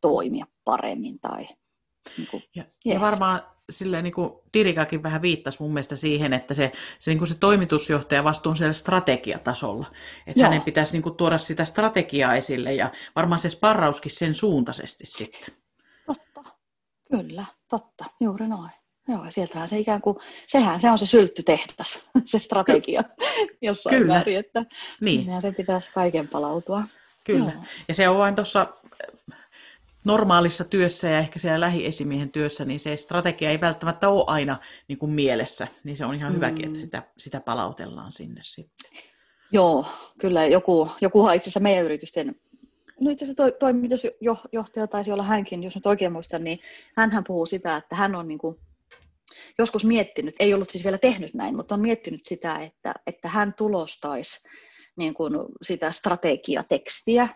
toimia 0.00 0.46
paremmin. 0.64 1.18
Tai, 1.20 1.48
niin 2.16 2.28
kuin, 2.30 2.42
ja, 2.54 2.62
yes. 2.62 2.94
ja 2.94 3.00
varmaan 3.00 3.42
silleen 3.70 4.04
niin 4.04 4.14
kuin 4.14 4.32
Dirikakin 4.54 5.02
vähän 5.02 5.22
viittasi 5.22 5.58
mun 5.60 5.72
mielestä 5.72 5.96
siihen, 5.96 6.32
että 6.32 6.54
se, 6.54 6.72
se, 6.98 7.10
niin 7.10 7.18
kuin 7.18 7.28
se 7.28 7.34
toimitusjohtaja 7.34 8.24
vastuu 8.24 8.50
on 8.50 8.56
siellä 8.56 8.72
strategiatasolla. 8.72 9.86
Että 10.26 10.42
hänen 10.42 10.62
pitäisi 10.62 10.92
niin 10.92 11.02
kuin 11.02 11.14
tuoda 11.14 11.38
sitä 11.38 11.64
strategiaa 11.64 12.34
esille 12.34 12.74
ja 12.74 12.90
varmaan 13.16 13.38
se 13.38 13.48
sparrauskin 13.48 14.12
sen 14.12 14.34
suuntaisesti 14.34 15.06
sitten. 15.06 15.54
Totta, 16.06 16.44
kyllä, 17.10 17.44
totta, 17.68 18.04
juuri 18.20 18.48
noin. 18.48 18.70
Joo, 19.08 19.24
ja 19.24 19.30
sieltähän 19.30 19.68
se 19.68 19.78
ikään 19.78 20.00
kuin, 20.00 20.16
sehän 20.46 20.80
se 20.80 20.90
on 20.90 20.98
se 20.98 21.06
sylttytehdas, 21.06 22.10
se 22.24 22.38
strategia 22.38 23.02
Ky- 23.02 23.58
jossain 23.62 23.96
Kyllä. 23.96 24.14
määrin, 24.14 24.38
että 24.38 24.64
niin. 25.00 25.42
se 25.42 25.52
pitäisi 25.52 25.90
kaiken 25.94 26.28
palautua. 26.28 26.82
Kyllä, 27.24 27.52
Joo. 27.52 27.64
ja 27.88 27.94
se 27.94 28.08
on 28.08 28.18
vain 28.18 28.34
tuossa 28.34 28.66
normaalissa 30.04 30.64
työssä 30.64 31.08
ja 31.08 31.18
ehkä 31.18 31.38
siellä 31.38 31.60
lähiesimiehen 31.60 32.30
työssä, 32.30 32.64
niin 32.64 32.80
se 32.80 32.96
strategia 32.96 33.50
ei 33.50 33.60
välttämättä 33.60 34.08
ole 34.08 34.24
aina 34.26 34.58
niin 34.88 34.98
kuin 34.98 35.12
mielessä. 35.12 35.68
Niin 35.84 35.96
se 35.96 36.04
on 36.04 36.14
ihan 36.14 36.32
mm. 36.32 36.36
hyväkin, 36.36 36.66
että 36.66 36.78
sitä, 36.78 37.02
sitä 37.18 37.40
palautellaan 37.40 38.12
sinne 38.12 38.40
sitten. 38.44 38.90
Joo, 39.52 39.86
kyllä 40.18 40.46
joku, 40.46 40.90
jokuhan 41.00 41.36
itse 41.36 41.44
asiassa 41.44 41.60
meidän 41.60 41.84
yritysten 41.84 42.34
no 43.00 43.10
itse 43.10 43.24
asiassa 43.24 43.44
to, 43.44 43.50
toimitusjohtaja 43.50 44.86
taisi 44.86 45.12
olla 45.12 45.22
hänkin, 45.22 45.62
jos 45.62 45.74
nyt 45.74 45.86
oikein 45.86 46.12
muistan, 46.12 46.44
niin 46.44 46.58
hän 46.96 47.24
puhuu 47.26 47.46
sitä, 47.46 47.76
että 47.76 47.96
hän 47.96 48.14
on 48.14 48.28
niin 48.28 48.38
kuin 48.38 48.56
joskus 49.58 49.84
miettinyt, 49.84 50.34
ei 50.38 50.54
ollut 50.54 50.70
siis 50.70 50.84
vielä 50.84 50.98
tehnyt 50.98 51.34
näin, 51.34 51.56
mutta 51.56 51.74
on 51.74 51.80
miettinyt 51.80 52.26
sitä, 52.26 52.58
että, 52.58 52.94
että 53.06 53.28
hän 53.28 53.54
tulostaisi 53.54 54.48
niin 55.00 55.14
kuin 55.14 55.32
sitä 55.62 55.92
strategiatekstiä 55.92 57.28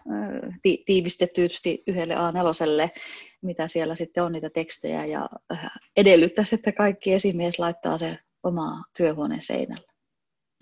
ti- 0.63 0.83
tiivistettysti 0.87 1.83
yhdelle 1.87 2.15
A4, 2.15 3.01
mitä 3.43 3.69
siellä 3.69 3.97
sitten 3.97 4.25
on 4.25 4.33
niitä 4.33 4.51
tekstejä, 4.51 5.05
ja 5.05 5.29
edellyttäisi, 5.97 6.55
että 6.55 6.73
kaikki 6.73 7.13
esimies 7.13 7.59
laittaa 7.59 7.99
se 7.99 8.19
omaa 8.43 8.85
työhuoneen 8.97 9.43
seinälle. 9.43 9.93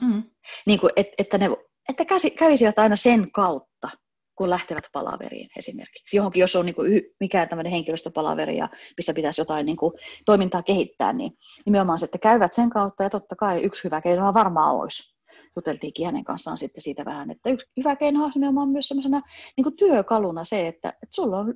Mm. 0.02 0.22
Niin 0.66 0.80
kuin, 0.80 0.90
et, 0.96 1.08
että 1.18 1.38
ne 1.38 1.50
että 1.88 2.04
kävisivät 2.38 2.78
aina 2.78 2.96
sen 2.96 3.30
kautta, 3.30 3.88
kun 4.34 4.50
lähtevät 4.50 4.84
palaveriin 4.92 5.48
esimerkiksi. 5.56 6.16
Johonkin, 6.16 6.40
jos 6.40 6.56
on 6.56 6.66
niin 6.66 6.74
kuin 6.74 7.02
mikään 7.20 7.48
tämmöinen 7.48 7.72
henkilöstöpalaveri, 7.72 8.56
ja 8.56 8.68
missä 8.96 9.14
pitäisi 9.14 9.40
jotain 9.40 9.66
niin 9.66 9.76
kuin 9.76 9.92
toimintaa 10.24 10.62
kehittää, 10.62 11.12
niin 11.12 11.32
nimenomaan 11.66 11.98
se, 11.98 12.04
että 12.04 12.18
käyvät 12.18 12.54
sen 12.54 12.70
kautta, 12.70 13.02
ja 13.02 13.10
totta 13.10 13.36
kai 13.36 13.62
yksi 13.62 13.84
hyvä 13.84 14.00
keino 14.00 14.34
varmaan 14.34 14.76
olisi 14.76 15.11
juteltiinkin 15.56 16.06
hänen 16.06 16.24
kanssaan 16.24 16.58
sitten 16.58 16.82
siitä 16.82 17.04
vähän, 17.04 17.30
että 17.30 17.50
yksi 17.50 17.70
hyvä 17.76 17.96
keino 17.96 18.30
on 18.60 18.68
myös 18.68 18.88
sellaisena 18.88 19.22
niin 19.56 19.76
työkaluna 19.76 20.44
se, 20.44 20.68
että, 20.68 20.88
että 20.88 21.14
sulla 21.16 21.38
on 21.38 21.54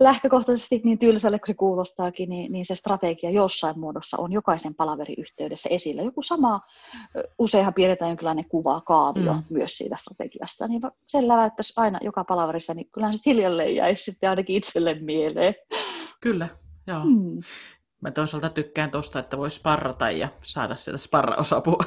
lähtökohtaisesti 0.00 0.80
niin 0.84 0.98
tylsälle 0.98 1.38
kuin 1.38 1.46
se 1.46 1.54
kuulostaakin, 1.54 2.28
niin, 2.28 2.52
niin 2.52 2.64
se 2.64 2.74
strategia 2.74 3.30
jossain 3.30 3.78
muodossa 3.78 4.16
on 4.16 4.32
jokaisen 4.32 4.74
palaveriyhteydessä 4.74 5.68
esillä. 5.72 6.02
Joku 6.02 6.22
sama, 6.22 6.60
useinhan 7.38 7.74
piirretään 7.74 8.10
jonkinlainen 8.10 8.48
kuva, 8.48 8.80
kaavio 8.80 9.32
mm. 9.32 9.42
myös 9.50 9.78
siitä 9.78 9.96
strategiasta, 9.96 10.68
niin 10.68 10.82
sen 11.06 11.28
läväyttäisi 11.28 11.72
aina 11.76 11.98
joka 12.02 12.24
palaverissa, 12.24 12.74
niin 12.74 12.88
kyllähän 12.92 13.14
se 13.14 13.20
hiljalleen 13.26 13.76
jäisi 13.76 14.04
sitten 14.04 14.30
ainakin 14.30 14.56
itselle 14.56 14.94
mieleen. 14.94 15.54
Kyllä, 16.20 16.48
joo. 16.86 17.04
Mm. 17.04 17.40
Mä 18.00 18.10
toisaalta 18.10 18.50
tykkään 18.50 18.90
tuosta, 18.90 19.18
että 19.18 19.38
voi 19.38 19.50
sparrata 19.50 20.10
ja 20.10 20.28
saada 20.44 20.76
sieltä 20.76 20.98
sparraosapua. 20.98 21.84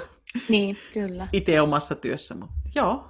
Niin, 0.49 0.77
kyllä. 0.93 1.27
Itse 1.33 1.61
omassa 1.61 1.95
työssä, 1.95 2.35
mutta 2.35 2.55
joo. 2.75 3.07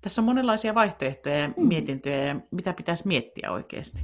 Tässä 0.00 0.20
on 0.20 0.24
monenlaisia 0.24 0.74
vaihtoehtoja 0.74 1.38
ja 1.38 1.48
mm. 1.48 1.66
mietintöjä 1.66 2.24
ja 2.24 2.36
mitä 2.50 2.72
pitäisi 2.72 3.06
miettiä 3.06 3.52
oikeasti. 3.52 4.02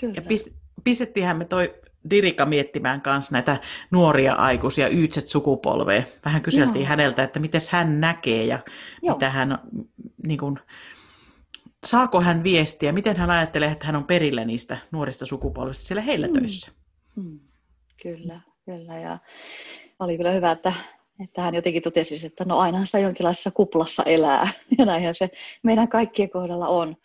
Kyllä. 0.00 0.14
Ja 0.16 0.22
pis, 0.22 0.56
pistettiinhän 0.84 1.36
me 1.36 1.44
toi 1.44 1.74
Dirika 2.10 2.46
miettimään 2.46 3.00
kanssa 3.00 3.32
näitä 3.32 3.60
nuoria 3.90 4.34
aikuisia, 4.34 4.88
yitset 4.88 5.28
sukupolveja. 5.28 6.02
Vähän 6.24 6.42
kyseltiin 6.42 6.82
Joo. 6.82 6.88
häneltä, 6.88 7.22
että 7.22 7.40
miten 7.40 7.60
hän 7.70 8.00
näkee 8.00 8.44
ja 8.44 8.58
Joo. 9.02 9.14
mitä 9.14 9.30
hän, 9.30 9.58
niin 10.26 10.38
kuin, 10.38 10.58
saako 11.86 12.20
hän 12.20 12.44
viestiä, 12.44 12.92
miten 12.92 13.16
hän 13.16 13.30
ajattelee, 13.30 13.70
että 13.70 13.86
hän 13.86 13.96
on 13.96 14.04
perillä 14.04 14.44
niistä 14.44 14.78
nuorista 14.90 15.26
sukupolvista 15.26 15.84
siellä 15.84 16.02
heillä 16.02 16.26
mm. 16.26 16.32
töissä. 16.32 16.72
Mm. 17.16 17.40
Kyllä, 18.02 18.40
kyllä. 18.64 18.98
Ja 18.98 19.18
oli 19.98 20.16
kyllä 20.16 20.32
hyvä, 20.32 20.52
että 20.52 20.72
että 21.20 21.42
hän 21.42 21.54
jotenkin 21.54 21.82
totesi, 21.82 22.26
että 22.26 22.44
no 22.44 22.58
ainahan 22.58 22.86
sitä 22.86 22.98
jonkinlaisessa 22.98 23.50
kuplassa 23.50 24.02
elää. 24.02 24.48
Ja 24.78 24.84
näinhän 24.84 25.14
se 25.14 25.28
meidän 25.62 25.88
kaikkien 25.88 26.30
kohdalla 26.30 26.68
on. 26.68 26.96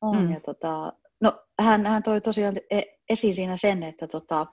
on. 0.00 0.16
Mm. 0.16 0.32
Ja 0.32 0.40
tota, 0.40 0.92
no, 1.20 1.32
hän, 1.60 1.86
hän 1.86 2.02
toi 2.02 2.20
tosiaan 2.20 2.56
e, 2.70 2.82
esiin 3.08 3.34
siinä 3.34 3.56
sen, 3.56 3.82
että 3.82 4.06
tota, 4.06 4.46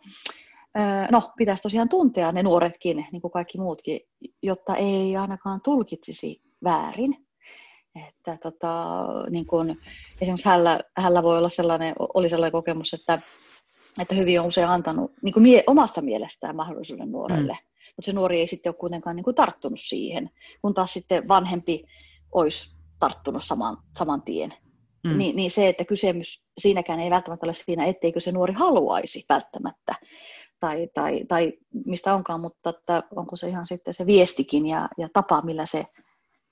no, 1.11 1.21
pitäisi 1.37 1.63
tosiaan 1.63 1.89
tuntea 1.89 2.31
ne 2.31 2.43
nuoretkin, 2.43 3.07
niin 3.11 3.21
kuin 3.21 3.31
kaikki 3.31 3.57
muutkin, 3.57 3.99
jotta 4.41 4.75
ei 4.75 5.15
ainakaan 5.15 5.61
tulkitsisi 5.61 6.41
väärin. 6.63 7.25
Että 8.07 8.37
tota, 8.43 8.95
niin 9.29 9.45
kun, 9.45 9.75
esimerkiksi 10.21 10.49
hänellä, 10.49 10.79
hänellä 10.97 11.23
voi 11.23 11.37
olla 11.37 11.49
sellainen, 11.49 11.93
oli 12.13 12.29
sellainen 12.29 12.51
kokemus, 12.51 12.93
että, 12.93 13.21
että 14.01 14.15
hyvin 14.15 14.41
on 14.41 14.47
usein 14.47 14.67
antanut 14.67 15.11
niin 15.21 15.33
kuin 15.33 15.43
mie, 15.43 15.63
omasta 15.67 16.01
mielestään 16.01 16.55
mahdollisuuden 16.55 17.11
nuorelle. 17.11 17.53
Mm 17.53 17.68
mutta 17.99 18.05
se 18.05 18.15
nuori 18.15 18.39
ei 18.39 18.47
sitten 18.47 18.69
ole 18.69 18.75
kuitenkaan 18.75 19.15
niin 19.15 19.23
kuin 19.23 19.35
tarttunut 19.35 19.79
siihen, 19.79 20.29
kun 20.61 20.73
taas 20.73 20.93
sitten 20.93 21.27
vanhempi 21.27 21.85
olisi 22.31 22.75
tarttunut 22.99 23.43
saman, 23.43 23.77
saman 23.97 24.21
tien. 24.21 24.53
Mm. 25.03 25.17
Niin, 25.17 25.35
niin 25.35 25.51
se, 25.51 25.69
että 25.69 25.85
kysymys 25.85 26.49
siinäkään 26.57 26.99
ei 26.99 27.09
välttämättä 27.09 27.45
ole 27.45 27.53
siinä, 27.53 27.85
etteikö 27.85 28.19
se 28.19 28.31
nuori 28.31 28.53
haluaisi 28.53 29.25
välttämättä, 29.29 29.95
tai, 30.59 30.87
tai, 30.93 31.25
tai 31.27 31.53
mistä 31.85 32.13
onkaan, 32.13 32.41
mutta 32.41 32.69
että 32.69 33.03
onko 33.15 33.35
se 33.35 33.47
ihan 33.47 33.67
sitten 33.67 33.93
se 33.93 34.05
viestikin 34.05 34.65
ja, 34.65 34.89
ja 34.97 35.09
tapa, 35.13 35.41
millä 35.41 35.65
se, 35.65 35.85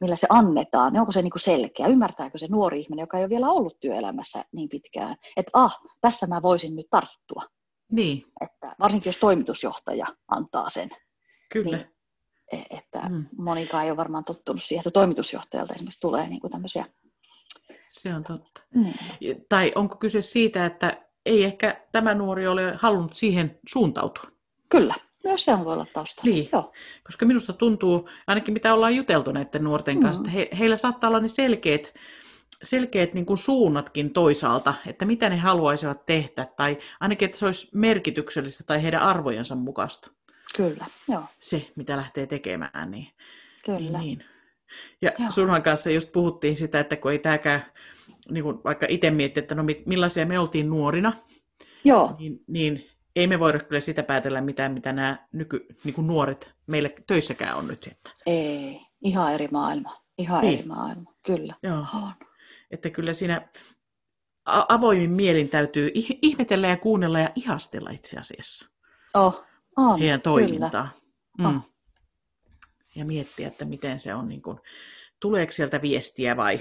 millä 0.01 0.15
se 0.15 0.27
annetaan, 0.29 0.93
niin 0.93 0.99
onko 0.99 1.11
se 1.11 1.21
niin 1.21 1.31
kuin 1.31 1.41
selkeä, 1.41 1.87
ymmärtääkö 1.87 2.37
se 2.37 2.47
nuori 2.47 2.79
ihminen, 2.79 3.03
joka 3.03 3.17
ei 3.17 3.23
ole 3.23 3.29
vielä 3.29 3.49
ollut 3.49 3.79
työelämässä 3.79 4.45
niin 4.51 4.69
pitkään, 4.69 5.15
että 5.37 5.51
ah, 5.53 5.79
tässä 6.01 6.27
mä 6.27 6.41
voisin 6.41 6.75
nyt 6.75 6.87
tarttua. 6.89 7.43
Niin. 7.93 8.23
Että 8.41 8.75
varsinkin 8.79 9.09
jos 9.09 9.17
toimitusjohtaja 9.17 10.05
antaa 10.27 10.69
sen 10.69 10.89
Kyllä. 11.49 11.77
Niin, 11.77 11.87
e, 12.51 12.77
että 12.77 13.09
mm. 13.09 13.25
monikaan 13.37 13.85
ei 13.85 13.91
ole 13.91 13.97
varmaan 13.97 14.23
tottunut 14.23 14.63
siihen, 14.63 14.81
että 14.81 14.91
toimitusjohtajalta 14.91 15.73
esimerkiksi 15.73 16.01
tulee 16.01 16.27
niin 16.27 16.41
kuin 16.41 16.51
tämmöisiä... 16.51 16.85
Se 17.87 18.13
on 18.13 18.23
totta. 18.23 18.61
Mm. 18.75 18.93
Tai 19.49 19.71
onko 19.75 19.95
kyse 19.95 20.21
siitä, 20.21 20.65
että 20.65 21.07
ei 21.25 21.43
ehkä 21.43 21.85
tämä 21.91 22.13
nuori 22.13 22.47
ole 22.47 22.73
halunnut 22.77 23.15
siihen 23.15 23.59
suuntautua? 23.69 24.23
Kyllä, 24.69 24.95
myös 25.23 25.45
se 25.45 25.53
on 25.53 25.65
voi 25.65 25.73
olla 25.73 25.85
taustalla. 25.93 26.31
Niin, 26.31 26.49
Joo. 26.53 26.73
koska 27.03 27.25
minusta 27.25 27.53
tuntuu, 27.53 28.09
ainakin 28.27 28.53
mitä 28.53 28.73
ollaan 28.73 28.95
juteltu 28.95 29.31
näiden 29.31 29.63
nuorten 29.63 29.99
kanssa, 29.99 30.23
mm. 30.23 30.29
että 30.29 30.37
he, 30.37 30.49
heillä 30.59 30.75
saattaa 30.75 31.07
olla 31.07 31.19
ne 31.19 31.27
selkeät, 31.27 31.93
selkeät 32.63 33.13
niin 33.13 33.25
kuin 33.25 33.37
suunnatkin 33.37 34.13
toisaalta, 34.13 34.73
että 34.87 35.05
mitä 35.05 35.29
ne 35.29 35.37
haluaisivat 35.37 36.05
tehdä, 36.05 36.45
tai 36.57 36.77
ainakin, 36.99 37.25
että 37.25 37.37
se 37.37 37.45
olisi 37.45 37.69
merkityksellistä 37.73 38.63
tai 38.63 38.83
heidän 38.83 39.01
arvojensa 39.01 39.55
mukaista. 39.55 40.11
Kyllä, 40.55 40.85
joo. 41.07 41.23
Se, 41.39 41.71
mitä 41.75 41.97
lähtee 41.97 42.25
tekemään. 42.25 42.91
Niin, 42.91 43.07
Kyllä. 43.65 43.79
Niin, 43.79 44.17
niin. 44.17 44.25
Ja 45.01 45.11
joo. 45.19 45.31
sunhan 45.31 45.63
kanssa 45.63 45.91
just 45.91 46.11
puhuttiin 46.11 46.55
sitä, 46.55 46.79
että 46.79 46.95
kun 46.95 47.11
ei 47.11 47.19
tämäkään, 47.19 47.65
niin 48.31 48.43
kuin 48.43 48.63
vaikka 48.63 48.85
itse 48.89 49.11
miettiä, 49.11 49.41
että 49.41 49.55
no 49.55 49.63
millaisia 49.85 50.25
me 50.25 50.39
oltiin 50.39 50.69
nuorina, 50.69 51.13
joo. 51.83 52.15
Niin, 52.19 52.43
niin 52.47 52.89
ei 53.15 53.27
me 53.27 53.39
voida 53.39 53.59
kyllä 53.59 53.79
sitä 53.79 54.03
päätellä 54.03 54.41
mitään, 54.41 54.73
mitä 54.73 54.93
nämä 54.93 55.27
nyky, 55.31 55.65
niin 55.83 55.93
kuin 55.93 56.07
nuoret 56.07 56.53
meille 56.67 56.95
töissäkään 57.07 57.57
on 57.57 57.67
nyt. 57.67 57.87
Että... 57.91 58.11
Ei, 58.25 58.81
ihan 59.01 59.33
eri 59.33 59.47
maailma. 59.51 60.03
Ihan 60.17 60.41
niin. 60.41 60.59
eri 60.59 60.67
maailma, 60.67 61.13
kyllä. 61.25 61.53
Joo. 61.63 61.85
On. 61.93 62.11
Että 62.71 62.89
kyllä 62.89 63.13
siinä 63.13 63.47
avoimin 64.45 65.11
mielin 65.11 65.49
täytyy 65.49 65.91
ihmetellä 66.21 66.67
ja 66.67 66.77
kuunnella 66.77 67.19
ja 67.19 67.29
ihastella 67.35 67.89
itse 67.89 68.19
asiassa. 68.19 68.69
Oh, 69.13 69.46
on, 69.77 69.99
heidän 69.99 70.21
toimintaa. 70.21 70.89
Mm. 71.37 71.61
Ja 72.95 73.05
miettiä, 73.05 73.47
että 73.47 73.65
miten 73.65 73.99
se 73.99 74.13
on, 74.13 74.27
niin 74.27 74.41
kuin, 74.41 74.59
tuleeko 75.19 75.51
sieltä 75.51 75.81
viestiä 75.81 76.37
vai 76.37 76.59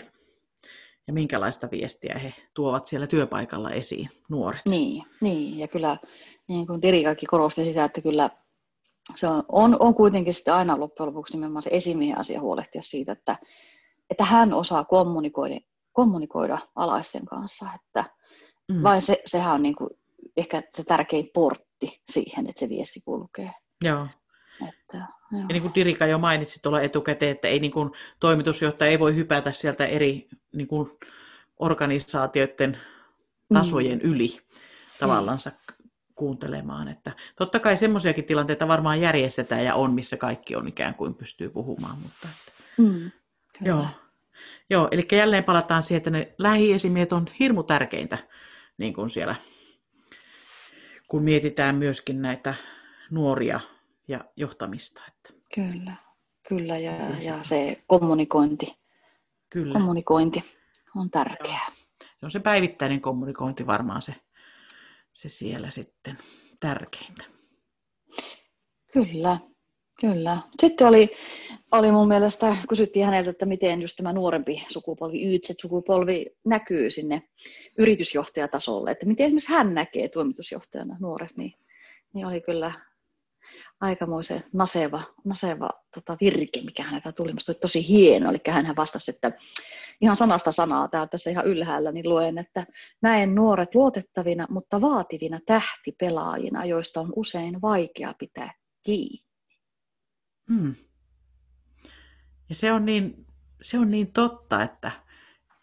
ja 1.07 1.13
minkälaista 1.13 1.69
viestiä 1.71 2.19
he 2.19 2.35
tuovat 2.55 2.87
siellä 2.87 3.07
työpaikalla 3.07 3.71
esiin, 3.71 4.11
nuoret. 4.29 4.61
Niin, 4.69 5.05
niin. 5.21 5.59
ja 5.59 5.69
kyllä 5.69 5.97
niin 6.49 6.67
kuin 6.67 6.83
Dirikakin 6.83 7.29
korosti 7.31 7.65
sitä, 7.65 7.85
että 7.85 8.01
kyllä 8.01 8.31
se 9.17 9.27
on, 9.27 9.43
on, 9.49 9.77
on 9.81 9.95
kuitenkin 9.95 10.35
sitten 10.35 10.55
aina 10.55 10.81
loppujen 10.81 11.09
lopuksi 11.09 11.33
nimenomaan 11.33 11.63
se 11.63 11.71
esimiehen 11.73 12.19
asia 12.19 12.41
huolehtia 12.41 12.83
siitä, 12.83 13.13
että, 13.13 13.39
että 14.11 14.25
hän 14.25 14.53
osaa 14.53 14.85
kommunikoida, 14.85 15.61
kommunikoida 15.93 16.59
alaisten 16.77 17.25
kanssa, 17.25 17.67
että 17.75 18.05
mm. 18.69 18.83
vain 18.83 19.03
se, 19.03 19.23
sehän 19.27 19.55
on 19.55 19.63
niin 19.63 19.77
kuin 19.77 19.91
ehkä 20.37 20.63
se 20.73 20.85
tärkein 20.85 21.31
port, 21.35 21.66
pointti 21.81 22.03
siihen, 22.09 22.47
että 22.49 22.61
se 22.61 22.69
viesti 22.69 23.01
kulkee. 23.01 23.53
Joo. 23.85 24.07
Että, 24.69 24.97
joo. 25.33 25.41
Ja 25.41 25.47
niin 25.53 25.63
kuin 25.63 25.75
Dirika 25.75 26.07
jo 26.07 26.19
mainitsi 26.19 26.63
tuolla 26.63 26.81
etukäteen, 26.81 27.33
että 27.33 27.49
ei 27.49 27.61
niin 27.61 27.73
kuin, 27.73 27.91
toimitusjohtaja 28.21 28.91
ei 28.91 28.99
voi 28.99 29.15
hypätä 29.15 29.53
sieltä 29.53 29.87
eri 29.87 30.29
niin 30.53 30.69
kuin, 30.69 30.91
organisaatioiden 31.59 32.79
tasojen 33.55 33.99
mm. 33.99 34.11
yli 34.11 34.39
tavallaan 34.99 35.39
mm. 35.47 35.75
kuuntelemaan. 36.15 36.89
Että 36.89 37.13
totta 37.37 37.59
kai 37.59 37.77
semmoisiakin 37.77 38.25
tilanteita 38.25 38.69
varmaan 38.69 39.01
järjestetään 39.01 39.65
ja 39.65 39.75
on, 39.75 39.93
missä 39.93 40.17
kaikki 40.17 40.57
on 40.57 40.69
ikään 40.69 40.95
kuin 40.95 41.15
pystyy 41.15 41.51
puhumaan. 41.51 41.99
Mutta 41.99 42.29
että, 42.29 42.83
mm, 42.83 43.11
joo. 43.61 43.87
joo, 44.71 44.89
eli 44.91 45.03
jälleen 45.13 45.45
palataan 45.45 45.83
siihen, 45.83 45.99
että 45.99 46.11
ne 46.11 46.35
lähiesimiet 46.39 47.13
on 47.13 47.27
hirmu 47.39 47.63
tärkeintä 47.63 48.19
niin 48.79 48.95
kuin 48.95 49.11
siellä 49.11 49.35
kun 51.09 51.23
mietitään 51.23 51.77
myöskin 51.77 52.23
näitä 52.23 52.55
nuoria 53.11 53.61
ja 54.09 54.25
johtamista. 54.37 55.03
Että. 55.09 55.43
Kyllä, 55.55 55.93
kyllä 56.49 56.79
ja, 56.79 56.93
ja 57.25 57.45
se 57.45 57.83
kommunikointi. 57.87 58.77
Kyllä. 59.51 59.73
Kommunikointi 59.73 60.45
on 60.97 61.11
tärkeää. 61.11 61.67
Se 62.01 62.27
on 62.27 62.31
se 62.31 62.41
päivittäinen 62.41 63.01
kommunikointi 63.01 63.67
varmaan 63.67 64.03
se 64.03 64.15
se 65.13 65.29
siellä 65.29 65.71
sitten 65.71 66.19
tärkeintä. 66.61 67.25
Kyllä, 68.93 69.39
kyllä. 70.01 70.39
Sitten 70.61 70.87
oli, 70.87 71.11
oli 71.73 71.93
mun 71.93 72.09
mielestä, 72.09 72.57
kysyttiin 72.69 73.05
häneltä, 73.07 73.31
että 73.31 73.47
miten 73.47 73.83
just 73.83 73.97
tämä 73.97 74.13
nuorempi 74.13 74.65
sukupolvi, 74.69 75.35
YZ-sukupolvi 75.35 76.27
näkyy 76.45 76.91
sinne 76.91 77.23
yritysjohtajatasolle, 77.79 78.91
että 78.91 79.07
miten 79.07 79.27
esimerkiksi 79.27 79.53
hän 79.53 79.75
näkee 79.75 80.09
toimitusjohtajana 80.09 80.97
nuoret, 81.01 81.37
niin, 81.37 81.53
niin 82.15 82.27
oli 82.27 82.41
kyllä 82.41 82.73
aikamoisen 83.81 84.45
naseva, 84.53 85.03
naseva 85.25 85.71
tota 85.95 86.17
virke, 86.21 86.61
mikä 86.63 86.83
häneltä 86.83 87.13
tuli. 87.13 87.33
Musta 87.33 87.53
oli 87.53 87.59
tosi 87.61 87.89
hieno, 87.89 88.31
eli 88.31 88.39
hän 88.49 88.77
vastasi, 88.77 89.11
että 89.11 89.33
ihan 90.01 90.17
sanasta 90.17 90.53
sanaa, 90.53 90.89
täällä 90.89 91.07
tässä 91.07 91.31
ihan 91.31 91.47
ylhäällä, 91.47 91.93
niin 91.93 92.09
luen, 92.09 92.39
että 92.39 92.67
näen 93.03 93.35
nuoret 93.35 93.75
luotettavina, 93.75 94.47
mutta 94.51 94.81
vaativina 94.81 95.41
tähtipelaajina, 95.47 96.65
joista 96.65 97.01
on 97.01 97.13
usein 97.17 97.63
vaikea 97.63 98.15
pitää 98.19 98.55
kiinni. 98.83 99.26
Hmm. 100.49 100.75
Ja 102.49 102.55
se 102.55 102.73
on 102.73 102.85
niin, 102.85 103.27
se 103.61 103.79
on 103.79 103.91
niin 103.91 104.13
totta, 104.13 104.63
että, 104.63 104.91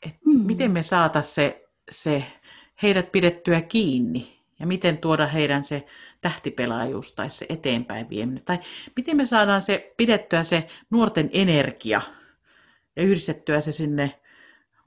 että 0.01 0.19
hmm. 0.25 0.39
miten 0.39 0.71
me 0.71 0.83
saataisiin 0.83 1.33
se, 1.33 1.69
se 1.91 2.23
heidät 2.81 3.11
pidettyä 3.11 3.61
kiinni 3.61 4.39
ja 4.59 4.67
miten 4.67 4.97
tuoda 4.97 5.27
heidän 5.27 5.63
se 5.63 5.85
tähtipelaajuus 6.21 7.13
tai 7.13 7.29
se 7.29 7.45
eteenpäin 7.49 8.09
vieminen. 8.09 8.43
Tai 8.45 8.59
miten 8.95 9.17
me 9.17 9.25
saadaan 9.25 9.61
se 9.61 9.93
pidettyä 9.97 10.43
se 10.43 10.67
nuorten 10.89 11.29
energia 11.33 12.01
ja 12.95 13.03
yhdistettyä 13.03 13.61
se 13.61 13.71
sinne 13.71 14.19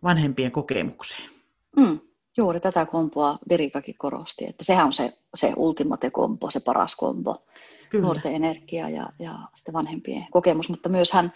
vanhempien 0.03 0.53
kokemukseen. 0.53 1.31
Mm, 1.77 2.01
juuri 2.37 2.61
tätä 2.61 2.87
kompoa 2.87 3.39
Virikakin 3.49 3.95
korosti, 3.99 4.45
että 4.45 4.65
sehän 4.65 4.87
on 4.87 4.93
se, 4.93 5.13
se 5.35 5.53
ultimate 5.57 6.11
kompo, 6.11 6.51
se 6.51 6.61
paras 6.61 6.97
kompo. 6.97 7.47
Kyllä. 7.91 8.05
Nuorten 8.05 8.35
energia 8.35 8.89
ja, 8.89 9.09
ja 9.19 9.39
sitten 9.55 9.75
vanhempien 9.75 10.27
kokemus, 10.31 10.69
mutta 10.69 10.89
myös 10.89 11.13
hän 11.13 11.33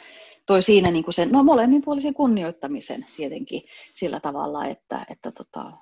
toi 0.47 0.63
siinä 0.63 0.91
niin 0.91 1.05
kuin 1.05 1.15
sen, 1.15 1.31
no 1.31 1.43
molemminpuolisen 1.43 2.15
kunnioittamisen 2.15 3.07
tietenkin 3.17 3.63
sillä 3.95 4.21
tavalla, 4.21 4.67
että, 4.67 5.07
että 5.11 5.33
tota, 5.33 5.73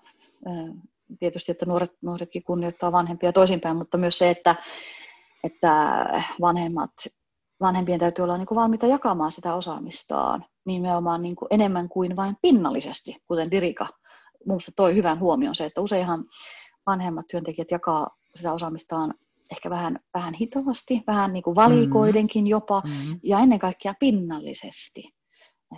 tietysti, 1.19 1.53
että 1.53 1.67
nuoret, 1.67 1.93
nuoretkin 2.03 2.43
kunnioittaa 2.43 2.93
vanhempia 2.93 3.33
toisinpäin, 3.33 3.77
mutta 3.77 3.99
myös 3.99 4.19
se, 4.19 4.31
että, 4.31 4.55
että 5.45 6.07
vanhemmat, 6.41 6.91
vanhempien 7.61 8.01
täytyy 8.01 8.23
olla 8.23 8.39
niin 8.39 8.47
kuin 8.47 8.57
valmiita 8.57 8.87
jakamaan 8.87 9.33
sitä 9.33 9.55
osaamistaan 9.55 10.45
nimenomaan 10.65 11.23
niin 11.23 11.37
kuin 11.37 11.49
enemmän 11.51 11.89
kuin 11.89 12.17
vain 12.17 12.37
pinnallisesti, 12.43 13.17
kuten 13.29 13.51
Dirika 13.51 13.87
minusta 14.47 14.73
toi 14.77 14.95
hyvän 14.95 15.21
huomion 15.21 15.55
se, 15.55 15.65
että 15.65 15.81
useinhan 15.81 16.25
vanhemmat 16.87 17.27
työntekijät 17.27 17.71
jakaa 17.71 18.11
sitä 18.35 18.53
osaamistaan 18.53 19.15
ehkä 19.53 19.71
vähän, 19.71 19.99
vähän 20.15 20.35
hitaasti, 20.35 21.03
vähän 21.07 21.33
niin 21.33 21.43
kuin 21.43 21.57
valikoidenkin 21.57 22.43
mm-hmm. 22.43 22.51
jopa, 22.51 22.83
mm-hmm. 22.85 23.21
ja 23.23 23.39
ennen 23.39 23.59
kaikkea 23.59 23.95
pinnallisesti. 24.01 25.15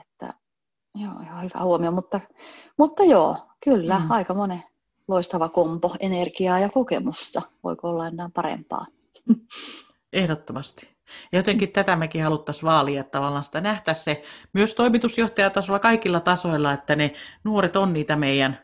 Että, 0.01 0.35
joo, 0.95 1.21
ihan 1.23 1.45
hyvä 1.45 1.65
huomio, 1.65 1.93
mutta, 1.93 2.21
mutta 2.79 3.05
joo, 3.05 3.37
kyllä, 3.65 3.99
mm. 3.99 4.11
aika 4.11 4.35
monen 4.35 4.63
loistava 5.09 5.49
kompo 5.49 5.97
energiaa 6.01 6.59
ja 6.59 6.69
kokemusta. 6.69 7.43
Voiko 7.65 7.89
olla 7.89 8.07
enää 8.07 8.31
parempaa? 8.35 8.87
Ehdottomasti. 10.13 10.89
Ja 11.33 11.39
jotenkin 11.39 11.73
tätä 11.73 11.97
mekin 11.97 12.23
haluttaisiin 12.23 12.67
vaalia, 12.67 13.01
että 13.01 13.11
tavallaan 13.11 13.45
sitä 13.45 13.61
nähtäisiin 13.61 14.05
se 14.05 14.23
myös 14.53 14.75
toimitusjohtajatasolla 14.75 15.79
kaikilla 15.79 16.21
tasoilla, 16.21 16.73
että 16.73 16.97
ne 16.97 17.15
nuoret 17.45 17.77
on 17.77 17.93
niitä 17.93 18.17
meidän 18.17 18.59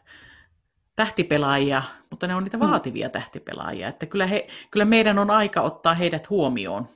tähtipelaajia, 0.96 1.82
mutta 2.10 2.26
ne 2.26 2.34
on 2.34 2.44
niitä 2.44 2.56
mm. 2.56 2.60
vaativia 2.60 3.10
tähtipelaajia. 3.10 3.88
Että 3.88 4.06
kyllä, 4.06 4.26
he, 4.26 4.46
kyllä 4.70 4.84
meidän 4.84 5.18
on 5.18 5.30
aika 5.30 5.60
ottaa 5.60 5.94
heidät 5.94 6.30
huomioon 6.30 6.88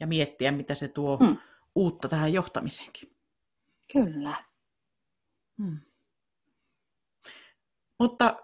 ja 0.00 0.06
miettiä, 0.06 0.52
mitä 0.52 0.74
se 0.74 0.88
tuo 0.88 1.16
mm. 1.16 1.36
uutta 1.74 2.08
tähän 2.08 2.32
johtamiseenkin. 2.32 3.16
Kyllä. 3.92 4.34
Hmm. 5.62 5.78
Mutta 8.00 8.36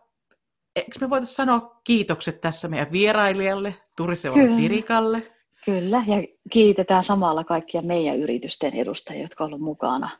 eikö 0.76 0.98
me 1.00 1.10
voitaisiin 1.10 1.36
sanoa 1.36 1.80
kiitokset 1.84 2.40
tässä 2.40 2.68
meidän 2.68 2.92
vierailijalle, 2.92 3.74
Turisevalle 3.96 4.56
Pirikalle? 4.56 5.32
Kyllä, 5.64 6.04
ja 6.06 6.16
kiitetään 6.50 7.02
samalla 7.02 7.44
kaikkia 7.44 7.82
meidän 7.82 8.16
yritysten 8.16 8.74
edustajia, 8.74 9.22
jotka 9.22 9.44
ovat 9.44 9.60
mukana 9.60 10.10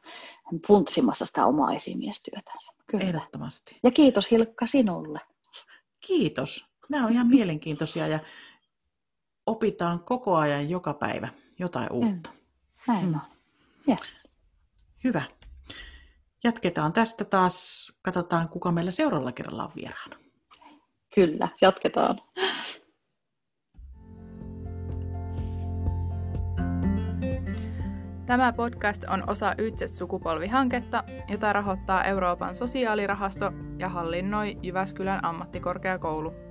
funtsimassa 0.66 1.26
sitä 1.26 1.46
omaa 1.46 1.72
esimiestyötänsä. 1.72 2.72
Kyllä. 2.86 3.04
Ehdottomasti. 3.04 3.78
Ja 3.82 3.90
kiitos 3.90 4.30
Hilkka 4.30 4.66
sinulle. 4.66 5.20
Kiitos. 6.06 6.66
Nämä 6.88 7.06
on 7.06 7.12
ihan 7.12 7.26
mielenkiintoisia 7.26 8.08
ja 8.08 8.18
opitaan 9.46 10.00
koko 10.00 10.36
ajan 10.36 10.70
joka 10.70 10.94
päivä 10.94 11.28
jotain 11.58 11.92
uutta. 11.92 12.30
Näin 12.88 13.06
mm. 13.06 13.14
on. 13.14 13.20
Yes. 13.88 14.28
Hyvä. 15.04 15.22
Jatketaan 16.44 16.92
tästä 16.92 17.24
taas. 17.24 17.88
Katsotaan, 18.02 18.48
kuka 18.48 18.72
meillä 18.72 18.90
seuraavalla 18.90 19.32
kerralla 19.32 19.64
on 19.64 19.70
vieraana. 19.76 20.16
Kyllä, 21.14 21.48
jatketaan. 21.60 22.20
Tämä 28.30 28.52
podcast 28.52 29.04
on 29.04 29.22
osa 29.26 29.54
Ytset-sukupolvihanketta, 29.58 31.04
jota 31.28 31.52
rahoittaa 31.52 32.04
Euroopan 32.04 32.54
sosiaalirahasto 32.54 33.52
ja 33.78 33.88
hallinnoi 33.88 34.56
Jyväskylän 34.62 35.24
ammattikorkeakoulu. 35.24 36.49